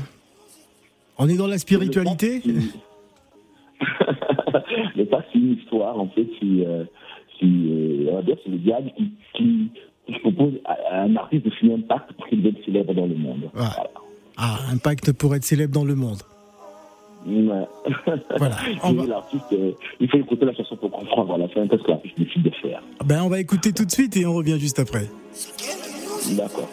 On 1.18 1.28
est 1.28 1.38
dans 1.38 1.48
la 1.48 1.58
spiritualité? 1.58 2.42
Le 4.96 5.06
pacte, 5.06 5.30
c'est 5.34 5.40
une 5.40 5.54
histoire, 5.54 6.00
en 6.00 6.08
fait, 6.08 6.26
qui, 6.40 6.64
euh, 6.66 6.86
qui 7.38 8.08
on 8.10 8.16
va 8.16 8.22
dire, 8.22 8.38
c'est 8.44 8.50
le 8.50 8.58
diable 8.58 8.92
qui, 8.98 9.12
qui, 9.34 9.72
qui 10.06 10.20
propose 10.20 10.54
à, 10.66 11.02
un 11.04 11.16
artiste 11.16 11.46
de 11.46 11.52
signer 11.60 11.76
un 11.76 11.82
pacte 11.82 12.14
pour 12.14 12.28
qu'il 12.28 12.42
devienne 12.42 12.64
célèbre 12.64 12.94
dans 12.94 13.06
le 13.06 13.16
monde. 13.16 13.50
Ouais. 13.54 13.64
Ah, 14.38 14.60
un 14.72 14.78
pacte 14.78 15.12
pour 15.14 15.36
être 15.36 15.44
célèbre 15.44 15.74
dans 15.74 15.86
le 15.86 15.96
monde. 15.96 16.22
Voilà. 17.26 17.68
Voilà. 18.38 18.56
Va, 18.84 19.06
l'artiste, 19.08 19.44
euh, 19.54 19.72
il 20.00 20.10
faut 20.10 20.18
écouter 20.18 20.46
la 20.46 20.54
chanson 20.54 20.76
pour 20.76 20.92
comprendre. 20.92 21.26
Voilà, 21.26 21.48
c'est 21.54 21.60
un 21.60 21.68
peu 21.68 21.78
ce 21.78 21.84
que 21.84 21.92
l'artiste 21.92 22.18
décide 22.20 22.44
de 22.44 22.52
faire. 22.62 22.84
ben, 23.04 23.24
on 23.24 23.30
va 23.30 23.40
écouter 23.40 23.74
tout 23.74 23.86
de 23.86 23.92
suite 23.92 24.16
et 24.18 24.26
on 24.26 24.34
revient 24.34 24.60
juste 24.60 24.80
après. 24.80 25.10
D'accord. 26.36 26.70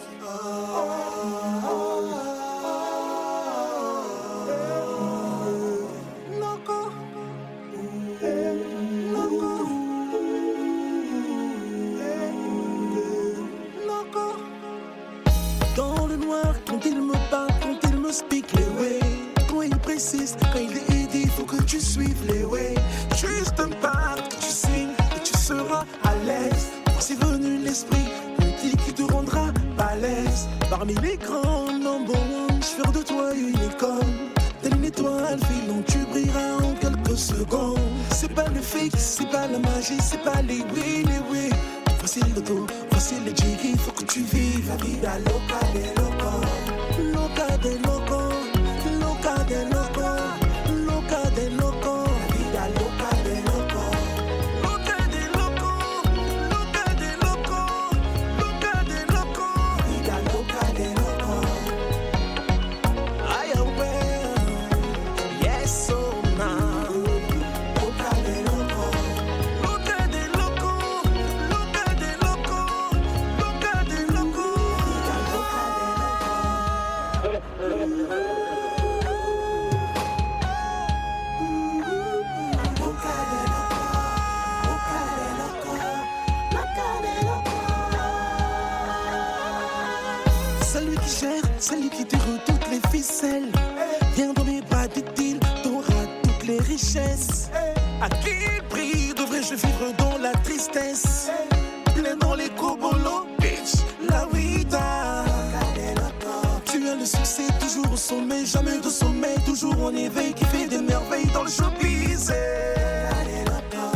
Le 107.03 107.07
succès, 107.07 107.47
toujours 107.59 107.91
au 107.91 107.97
sommet, 107.97 108.45
jamais 108.45 108.79
de 108.79 108.89
sommet, 108.89 109.35
toujours 109.45 109.77
en 109.83 109.93
éveil, 109.93 110.33
qui 110.33 110.45
fait 110.45 110.67
des 110.67 110.77
merveilles 110.77 111.29
dans 111.33 111.43
le 111.43 111.49
showbiz. 111.49 112.31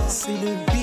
C'est 0.10 0.32
le 0.32 0.77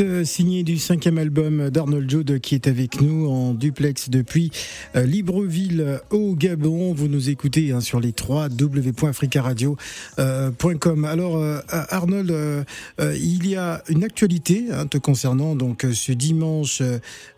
Euh, 0.00 0.24
signé 0.24 0.64
du 0.64 0.78
cinquième 0.78 1.18
album 1.18 1.68
d'Arnold 1.70 2.10
Jude 2.10 2.40
qui 2.40 2.54
est 2.54 2.66
avec 2.66 3.00
nous 3.00 3.28
en 3.28 3.54
duplex 3.54 4.10
depuis 4.10 4.50
euh, 4.96 5.04
Libreville 5.04 6.00
au 6.10 6.34
Gabon. 6.34 6.92
Vous 6.94 7.06
nous 7.06 7.30
écoutez 7.30 7.70
hein, 7.70 7.80
sur 7.80 8.00
les 8.00 8.12
trois 8.12 8.48
www.africaradio.com. 8.48 11.04
Alors 11.04 11.36
euh, 11.36 11.60
Arnold, 11.68 12.64
il 13.00 13.46
y 13.46 13.54
a 13.56 13.84
une 13.88 14.04
actualité 14.04 14.66
hein, 14.72 14.86
te 14.86 14.98
concernant. 14.98 15.54
Donc 15.54 15.86
ce 15.92 16.12
dimanche 16.12 16.82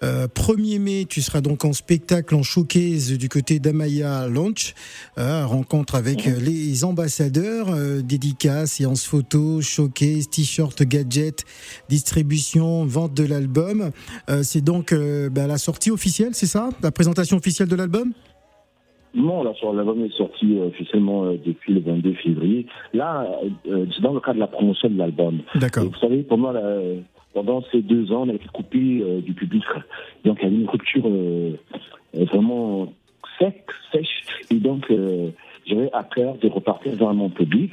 1er 0.02 0.78
mai, 0.78 1.06
tu 1.08 1.22
seras 1.22 1.40
donc 1.40 1.64
en 1.64 1.72
spectacle 1.72 2.34
en 2.34 2.42
showcase 2.42 3.12
du 3.12 3.28
côté 3.28 3.58
d'Amaya 3.58 4.28
Launch, 4.28 4.74
rencontre 5.16 5.96
avec 5.96 6.24
les 6.24 6.84
ambassadeurs, 6.84 7.74
dédicaces, 8.02 8.72
séances 8.72 9.04
photos, 9.04 9.64
showcase, 9.64 10.28
t-shirt, 10.30 10.82
gadgets 10.82 11.44
distribution, 11.88 12.45
vente 12.54 13.14
de 13.14 13.26
l'album. 13.26 13.90
Euh, 14.30 14.42
c'est 14.42 14.62
donc 14.62 14.92
euh, 14.92 15.28
bah, 15.30 15.46
la 15.46 15.58
sortie 15.58 15.90
officielle, 15.90 16.34
c'est 16.34 16.46
ça? 16.46 16.70
La 16.82 16.90
présentation 16.90 17.36
officielle 17.36 17.68
de 17.68 17.76
l'album? 17.76 18.12
Non, 19.14 19.42
l'album 19.42 20.04
est 20.04 20.14
sorti 20.14 20.58
euh, 20.58 20.66
officiellement 20.66 21.32
depuis 21.32 21.72
le 21.72 21.80
22 21.80 22.12
février. 22.14 22.66
Là, 22.92 23.26
c'est 23.64 24.02
dans 24.02 24.12
le 24.12 24.20
cadre 24.20 24.34
de 24.34 24.40
la 24.40 24.46
promotion 24.46 24.90
de 24.90 24.98
l'album. 24.98 25.40
D'accord. 25.54 25.84
Vous 25.84 25.98
savez, 25.98 26.22
pendant, 26.22 26.52
pendant 27.32 27.62
ces 27.72 27.80
deux 27.80 28.12
ans, 28.12 28.24
on 28.26 28.28
a 28.28 28.34
été 28.34 28.46
coupé 28.52 29.22
du 29.24 29.32
public. 29.32 29.64
Donc, 30.24 30.38
il 30.42 30.48
y 30.48 30.52
a 30.52 30.54
eu 30.54 30.60
une 30.60 30.68
rupture 30.68 31.08
vraiment 32.12 32.92
sec, 33.38 33.64
sèche. 33.90 34.22
Et 34.50 34.56
donc, 34.56 34.92
j'avais 35.66 35.90
à 35.94 36.04
cœur 36.04 36.36
de 36.36 36.48
repartir 36.48 36.94
vers 36.96 37.14
mon 37.14 37.30
public 37.30 37.72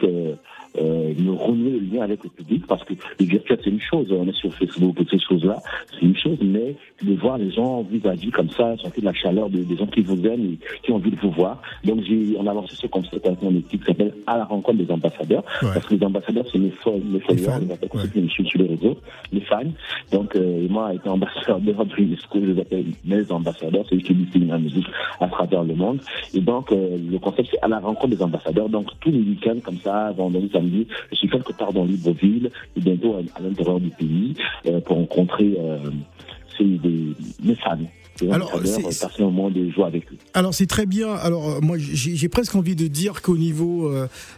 euh, 0.77 1.13
me 1.17 1.31
renouer 1.31 1.71
le 1.71 1.79
lien 1.79 2.01
avec 2.01 2.23
le 2.23 2.29
public 2.29 2.65
parce 2.67 2.83
que 2.83 2.93
le 3.19 3.25
virtuel 3.25 3.59
c'est 3.63 3.69
une 3.69 3.81
chose, 3.81 4.07
on 4.11 4.27
est 4.27 4.35
sur 4.35 4.53
Facebook 4.53 4.95
et 4.99 5.05
ces 5.09 5.19
choses-là, 5.19 5.61
c'est 5.91 6.05
une 6.05 6.17
chose, 6.17 6.37
mais 6.41 6.75
de 7.01 7.13
voir 7.15 7.37
les 7.37 7.51
gens 7.51 7.83
vis-à-vis 7.83 8.31
comme 8.31 8.49
ça, 8.49 8.75
sentir 8.77 9.03
la 9.03 9.13
chaleur 9.13 9.49
des, 9.49 9.75
gens 9.75 9.87
qui 9.87 10.01
vous 10.01 10.25
aiment 10.25 10.53
et 10.53 10.59
qui 10.83 10.91
ont 10.91 10.95
envie 10.95 11.11
de 11.11 11.19
vous 11.19 11.31
voir. 11.31 11.61
Donc 11.83 12.01
j'ai, 12.03 12.35
on 12.37 12.47
a 12.47 12.53
lancé 12.53 12.75
ce 12.75 12.87
concept 12.87 13.25
avec 13.25 13.41
mon 13.41 13.55
équipe 13.55 13.81
qui 13.81 13.87
s'appelle 13.87 14.13
À 14.27 14.37
la 14.37 14.45
rencontre 14.45 14.77
des 14.79 14.91
ambassadeurs, 14.91 15.43
parce 15.61 15.85
que 15.85 15.95
les 15.95 16.03
ambassadeurs 16.03 16.45
c'est 16.51 16.59
mes, 16.59 16.71
followers, 16.71 17.03
mes 17.05 17.19
followers, 17.19 17.65
les 17.65 17.73
appelle 17.73 17.89
ouais. 17.93 18.29
sur 18.29 18.59
les 18.59 18.67
réseaux, 18.67 18.97
les 19.31 19.41
fans. 19.41 19.61
Donc 20.11 20.35
euh, 20.35 20.67
moi 20.69 20.93
étant 20.93 21.13
ambassadeur 21.13 21.59
de 21.59 21.71
que 21.71 22.39
je 22.39 22.51
les 22.51 22.61
appelle 22.61 22.85
mes 23.05 23.31
ambassadeurs, 23.31 23.85
c'est 23.89 23.95
eux 23.95 23.99
qui 23.99 24.13
diffusent 24.13 24.47
la 24.47 24.57
musique 24.57 24.87
à 25.19 25.27
travers 25.27 25.63
le 25.63 25.75
monde. 25.75 25.99
Et 26.33 26.39
donc 26.39 26.71
euh, 26.71 26.97
le 27.11 27.19
concept 27.19 27.49
c'est 27.51 27.59
à 27.61 27.67
la 27.67 27.79
rencontre 27.79 28.15
des 28.15 28.21
ambassadeurs. 28.21 28.69
Donc 28.69 28.87
tous 28.99 29.11
les 29.11 29.19
week-ends 29.19 29.59
comme 29.63 29.77
ça, 29.77 30.11
vendredi, 30.11 30.49
je 31.11 31.15
suis 31.15 31.29
quelque 31.29 31.53
part 31.53 31.73
dans 31.73 31.85
Libreville 31.85 32.51
et 32.75 32.79
bientôt 32.79 33.15
à, 33.35 33.41
l'intérieur 33.41 33.79
du 33.79 33.89
pays 33.89 34.35
euh, 34.65 34.79
pour 34.81 34.97
rencontrer 34.97 35.55
euh, 35.59 35.79
des, 36.59 37.13
mes 37.43 37.55
fans. 37.55 37.77
Alors, 38.31 38.59
de 38.59 39.69
jouer 39.71 39.85
avec 39.85 40.03
eux. 40.11 40.17
Alors 40.33 40.53
c'est 40.53 40.67
très 40.67 40.85
bien. 40.85 41.13
Alors 41.13 41.49
euh, 41.49 41.59
moi 41.61 41.77
j'ai 41.77 42.29
presque 42.29 42.55
envie 42.55 42.75
de 42.75 42.87
dire 42.87 43.21
qu'au 43.21 43.37
niveau 43.37 43.91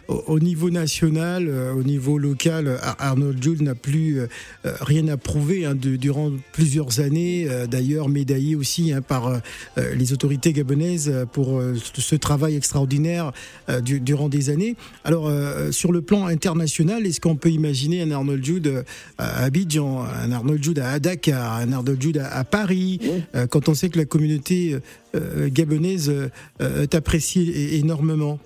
au 0.08 0.38
niveau 0.38 0.70
national, 0.70 1.48
au 1.48 1.82
niveau 1.82 2.18
local, 2.18 2.78
Arnold 2.98 3.42
Jules 3.42 3.62
n'a 3.62 3.74
plus 3.74 4.20
rien 4.64 5.08
à 5.08 5.16
prouver 5.16 5.66
hein, 5.66 5.74
de, 5.74 5.96
durant 5.96 6.32
plusieurs 6.52 7.00
années. 7.00 7.46
D'ailleurs 7.70 8.08
médaillé 8.08 8.56
aussi 8.56 8.92
hein, 8.92 9.02
par 9.02 9.40
les 9.76 10.12
autorités 10.12 10.52
gabonaises 10.52 11.26
pour 11.32 11.60
ce 11.94 12.16
travail 12.16 12.56
extraordinaire 12.56 13.32
durant 13.82 14.28
des 14.28 14.50
années. 14.50 14.76
Alors 15.04 15.30
sur 15.70 15.92
le 15.92 16.02
plan 16.02 16.26
international, 16.26 17.06
est-ce 17.06 17.20
qu'on 17.20 17.36
peut 17.36 17.50
imaginer 17.50 18.02
un 18.02 18.10
Arnold 18.10 18.44
Jude 18.44 18.84
à 19.18 19.44
Abidjan, 19.44 20.04
un 20.04 20.32
Arnold 20.32 20.62
Jude 20.62 20.78
à 20.78 20.98
Dakar, 20.98 21.56
un 21.56 21.72
Arnold 21.72 22.00
Jude 22.00 22.18
à, 22.18 22.44
Paris, 22.44 23.00
euh, 23.34 23.46
quand 23.46 23.65
on 23.68 23.74
sait 23.74 23.88
que 23.88 23.98
la 23.98 24.04
communauté 24.04 24.74
euh, 24.74 24.80
euh, 25.14 25.48
gabonaise 25.50 26.12
t'apprécie 26.90 27.78
énormément 27.78 28.38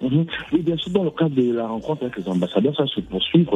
mhm. 0.00 0.26
Oui, 0.52 0.62
bien 0.62 0.76
sûr, 0.76 0.92
dans 0.92 1.04
le 1.04 1.10
cadre 1.10 1.34
de 1.34 1.52
la 1.52 1.66
rencontre 1.66 2.04
avec 2.04 2.16
les 2.16 2.28
ambassadeurs, 2.28 2.76
ça 2.76 2.86
se 2.86 3.00
poursuit 3.00 3.46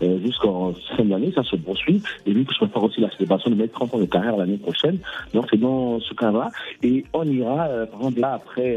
jusqu'en 0.00 0.74
fin 0.96 1.04
d'année, 1.04 1.32
ça 1.34 1.42
se 1.42 1.56
poursuit. 1.56 2.02
Et 2.26 2.32
vu 2.32 2.44
que 2.44 2.52
je 2.52 2.58
prépare 2.58 2.84
aussi 2.84 3.00
la 3.00 3.10
célébration 3.10 3.50
de 3.50 3.56
mes 3.56 3.68
30 3.68 3.94
ans 3.94 3.98
de 3.98 4.04
carrière 4.04 4.36
l'année 4.36 4.58
prochaine, 4.58 4.98
donc 5.34 5.46
c'est 5.50 5.60
dans 5.60 6.00
ce 6.00 6.14
cas-là. 6.14 6.50
Et 6.82 7.04
on 7.12 7.24
ira, 7.24 7.68
par 7.90 8.00
exemple, 8.00 8.20
là, 8.20 8.34
après 8.34 8.76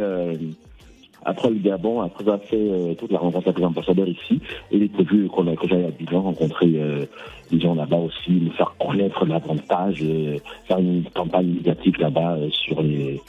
après 1.26 1.49
le 1.49 1.55
Gabon, 1.55 2.01
après 2.01 2.24
avoir 2.24 2.41
fait 2.41 2.55
euh, 2.57 2.93
toute 2.95 3.11
la 3.11 3.20
rencontre 3.20 3.47
avec 3.47 3.59
les 3.59 3.65
ambassadeurs 3.65 4.07
ici, 4.07 4.39
il 4.72 4.84
est 4.84 4.91
prévu 4.91 5.28
qu'on 5.28 5.45
que 5.55 5.67
j'aille 5.67 5.86
à 5.86 5.91
Bilan 5.91 6.22
rencontrer 6.22 6.72
euh, 6.76 7.05
les 7.51 7.59
gens 7.59 7.76
là-bas 7.76 7.97
aussi, 7.97 8.32
me 8.32 8.49
faire 8.51 8.74
connaître 8.80 9.26
l'avantage, 9.26 9.99
euh, 10.03 10.38
faire 10.67 10.80
une 10.80 11.03
campagne 11.13 11.47
médiatique 11.47 11.99
là-bas 11.99 12.38
sur 12.51 12.82
les 12.82 13.20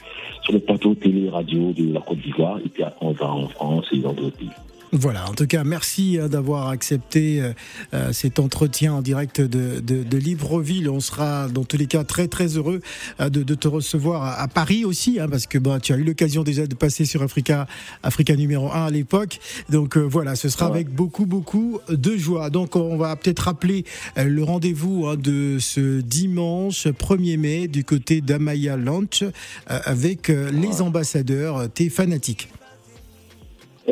sur 0.43 0.53
les 0.53 0.59
plateaux 0.59 0.95
télé, 0.95 1.29
radio 1.29 1.71
de 1.73 1.93
la 1.93 1.99
Côte 1.99 2.19
d'Ivoire, 2.19 2.59
et 2.65 2.69
puis 2.69 2.83
après 2.83 3.05
on 3.05 3.11
va 3.11 3.31
en 3.31 3.47
France 3.47 3.87
et 3.91 3.97
dans 3.97 4.13
d'autres 4.13 4.37
pays. 4.37 4.49
Voilà, 4.93 5.29
en 5.29 5.33
tout 5.33 5.47
cas, 5.47 5.63
merci 5.63 6.19
hein, 6.21 6.27
d'avoir 6.27 6.67
accepté 6.67 7.41
euh, 7.41 7.53
euh, 7.93 8.11
cet 8.11 8.39
entretien 8.39 8.95
en 8.95 9.01
direct 9.01 9.39
de, 9.39 9.79
de, 9.79 10.17
Libreville. 10.17 10.89
On 10.89 10.99
sera 10.99 11.47
dans 11.47 11.63
tous 11.63 11.77
les 11.77 11.87
cas 11.87 12.03
très 12.03 12.27
très 12.27 12.57
heureux 12.57 12.81
euh, 13.21 13.29
de, 13.29 13.55
te 13.55 13.69
recevoir 13.69 14.37
à, 14.37 14.47
Paris 14.49 14.83
aussi, 14.83 15.17
hein, 15.17 15.29
parce 15.29 15.47
que 15.47 15.57
bah, 15.57 15.79
tu 15.81 15.93
as 15.93 15.97
eu 15.97 16.03
l'occasion 16.03 16.43
déjà 16.43 16.67
de 16.67 16.75
passer 16.75 17.05
sur 17.05 17.23
Africa, 17.23 17.67
Africa 18.03 18.35
numéro 18.35 18.69
1 18.69 18.87
à 18.87 18.89
l'époque. 18.89 19.39
Donc 19.69 19.95
voilà, 19.95 20.35
ce 20.35 20.49
sera 20.49 20.65
avec 20.65 20.89
beaucoup 20.89 21.25
beaucoup 21.25 21.79
de 21.87 22.17
joie. 22.17 22.49
Donc 22.49 22.75
on 22.75 22.97
va 22.97 23.15
peut-être 23.15 23.43
rappeler 23.43 23.85
le 24.17 24.43
rendez-vous 24.43 25.07
hein, 25.07 25.15
de 25.15 25.57
ce 25.59 26.01
dimanche 26.01 26.87
1er 26.87 27.37
mai 27.37 27.67
du 27.69 27.85
côté 27.85 28.19
d'Amaya 28.19 28.75
Lunch 28.75 29.23
avec 29.67 30.27
les 30.27 30.81
ambassadeurs, 30.81 31.69
tes 31.69 31.89
fanatiques. 31.89 32.49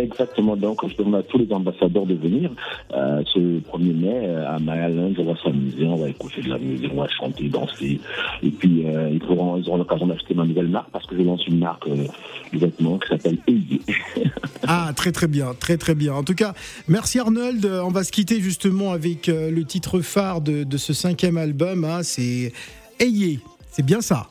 Exactement. 0.04 0.56
Donc, 0.56 0.88
je 0.88 0.96
demande 0.96 1.16
à 1.16 1.24
tous 1.24 1.38
les 1.38 1.52
ambassadeurs 1.52 2.06
de 2.06 2.16
venir 2.16 2.52
euh, 2.94 3.22
ce 3.34 3.40
1er 3.40 3.94
mai 3.94 4.20
euh, 4.24 4.56
à 4.56 4.60
Mayalund. 4.60 5.16
On 5.20 5.26
va 5.26 5.40
s'amuser, 5.42 5.86
on 5.86 5.96
va 5.96 6.10
écouter 6.10 6.42
de 6.42 6.50
la 6.50 6.58
musique, 6.58 6.92
on 6.94 7.02
va 7.02 7.08
chanter, 7.08 7.50
danser. 7.50 8.00
Et 8.44 8.50
puis, 8.50 8.86
euh, 8.86 9.10
ils, 9.12 9.20
pourront, 9.20 9.58
ils 9.58 9.68
auront 9.68 9.78
l'occasion 9.78 10.08
d'acheter 10.08 10.34
ma 10.34 10.46
nouvelle 10.46 10.68
marque 10.68 10.90
parce 10.92 11.06
que 11.06 11.18
je 11.18 11.24
lance 11.24 11.46
une 11.48 11.60
marque 11.60 11.90
de 11.90 12.58
vêtements 12.58 12.98
qui 13.00 13.10
s'appelle 13.10 13.38
Eyé. 13.48 13.82
ah, 14.68 14.92
très 14.96 15.12
très 15.12 15.28
bien, 15.28 15.54
très 15.60 15.78
très 15.78 15.96
bien. 15.96 16.14
En 16.14 16.24
tout 16.24 16.36
cas, 16.36 16.54
merci 16.88 17.20
Arnold. 17.20 17.66
On 17.66 17.90
va 17.90 18.04
se 18.04 18.12
quitter 18.12 18.40
justement 18.40 18.92
avec 18.92 19.28
le 19.28 19.64
titre 19.64 20.00
phare 20.02 20.42
de, 20.42 20.64
de 20.64 20.78
ce 20.78 20.94
cinquième 20.94 21.38
album. 21.38 21.84
Hein, 21.84 22.04
C'est 22.04 22.54
Ayez. 23.00 23.40
C'est 23.70 23.86
bien 23.86 24.02
ça. 24.02 24.28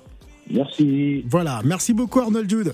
Merci. 0.50 1.24
Voilà. 1.28 1.60
Merci 1.64 1.92
beaucoup 1.92 2.20
Arnold 2.20 2.48
Jude. 2.48 2.72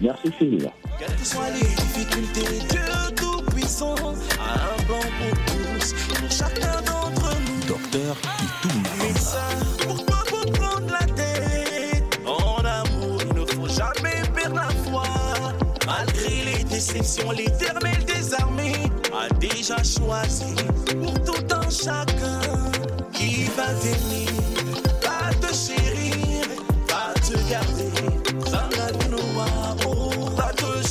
Merci 0.00 0.32
Phil. 0.38 0.70
Quelles 0.98 1.14
que 1.14 1.24
soient 1.26 1.50
les 1.50 1.60
difficultés, 1.60 2.58
Dieu 2.70 2.80
Tout-Puissant 3.16 3.94
a 3.94 4.54
un 4.54 4.82
plan 4.84 4.98
pour 4.98 5.44
tous, 5.44 5.94
pour 6.14 6.30
chacun 6.30 6.80
d'entre 6.86 7.36
nous. 7.40 7.68
Docteur 7.68 8.16
Itoum. 8.40 8.82
Médecin, 8.98 9.38
pourquoi 9.86 10.24
vous 10.30 10.50
prendre 10.52 10.90
la 10.90 11.06
tête 11.14 12.18
En 12.26 12.64
amour, 12.64 13.20
il 13.28 13.40
ne 13.40 13.46
faut 13.46 13.68
jamais 13.68 14.22
perdre 14.34 14.56
la 14.56 14.70
foi. 14.90 15.02
Malgré 15.86 16.44
les 16.44 16.64
déceptions, 16.64 17.30
l'éternel 17.32 18.02
des 18.06 18.34
armées 18.34 18.90
a 19.12 19.28
déjà 19.34 19.76
choisi 19.82 20.54
pour 21.02 21.12
tout 21.24 21.54
un 21.54 21.68
chacun 21.68 22.40
qui 23.12 23.44
va 23.56 23.66
t'aimer, 23.82 24.26
va 25.02 25.34
te 25.34 25.54
chérir, 25.54 26.46
va 26.88 27.12
te 27.20 27.50
garder. 27.50 28.19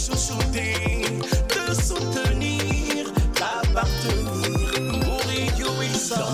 Te 0.08 1.74
soutenir, 1.74 3.12
t'appartenir, 3.34 5.02
pour 5.02 5.22
idiot 5.34 5.82
et 5.84 5.98
ça. 5.98 6.26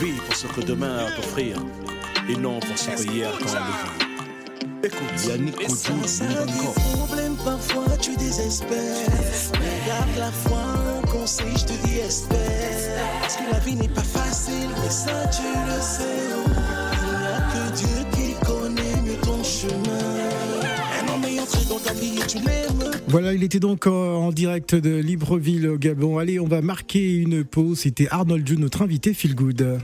Vis 0.00 0.20
pour 0.26 0.34
ce 0.34 0.46
que 0.48 0.60
demain 0.62 0.98
a 0.98 1.06
à 1.06 1.10
t'offrir 1.12 1.56
et 2.28 2.36
non 2.36 2.58
pour 2.58 2.76
ce 2.76 2.90
que 2.90 3.12
hier 3.12 3.30
t'a 3.38 3.44
enlevé. 3.44 4.01
Écoute, 4.84 5.28
Yannick 5.28 5.54
encore. 5.60 6.74
problème, 7.06 7.36
parfois 7.44 7.96
tu 8.00 8.16
désespères. 8.16 8.68
Mais 9.52 9.86
garde 9.86 10.08
la 10.18 10.32
foi, 10.32 10.58
un 10.58 11.06
conseil, 11.06 11.52
je 11.56 11.66
te 11.66 11.86
dis 11.86 11.98
espère. 11.98 12.38
Parce 13.20 13.36
que 13.36 13.42
la 13.52 13.58
vie 13.60 13.76
n'est 13.76 13.88
pas 13.88 14.02
facile, 14.02 14.70
mais 14.82 14.90
ça 14.90 15.28
tu 15.28 15.42
le 15.42 15.80
sais. 15.80 16.02
Il 16.94 17.18
n'y 17.18 17.26
a 17.26 17.40
que 17.52 17.76
Dieu 17.76 18.06
qui 18.12 18.34
connaît 18.44 19.02
mieux 19.04 19.20
ton 19.22 19.44
chemin. 19.44 19.72
Un 21.00 21.14
homme 21.14 21.24
ayant 21.26 21.46
très 21.46 22.40
Voilà, 23.06 23.34
il 23.34 23.44
était 23.44 23.60
donc 23.60 23.86
en 23.86 24.32
direct 24.32 24.74
de 24.74 24.96
Libreville 24.96 25.68
au 25.68 25.78
Gabon. 25.78 26.18
Allez, 26.18 26.40
on 26.40 26.48
va 26.48 26.60
marquer 26.60 27.18
une 27.18 27.44
pause. 27.44 27.80
C'était 27.80 28.08
Arnold 28.10 28.46
June, 28.48 28.60
notre 28.60 28.82
invité 28.82 29.14
Feel 29.14 29.36
Good. 29.36 29.78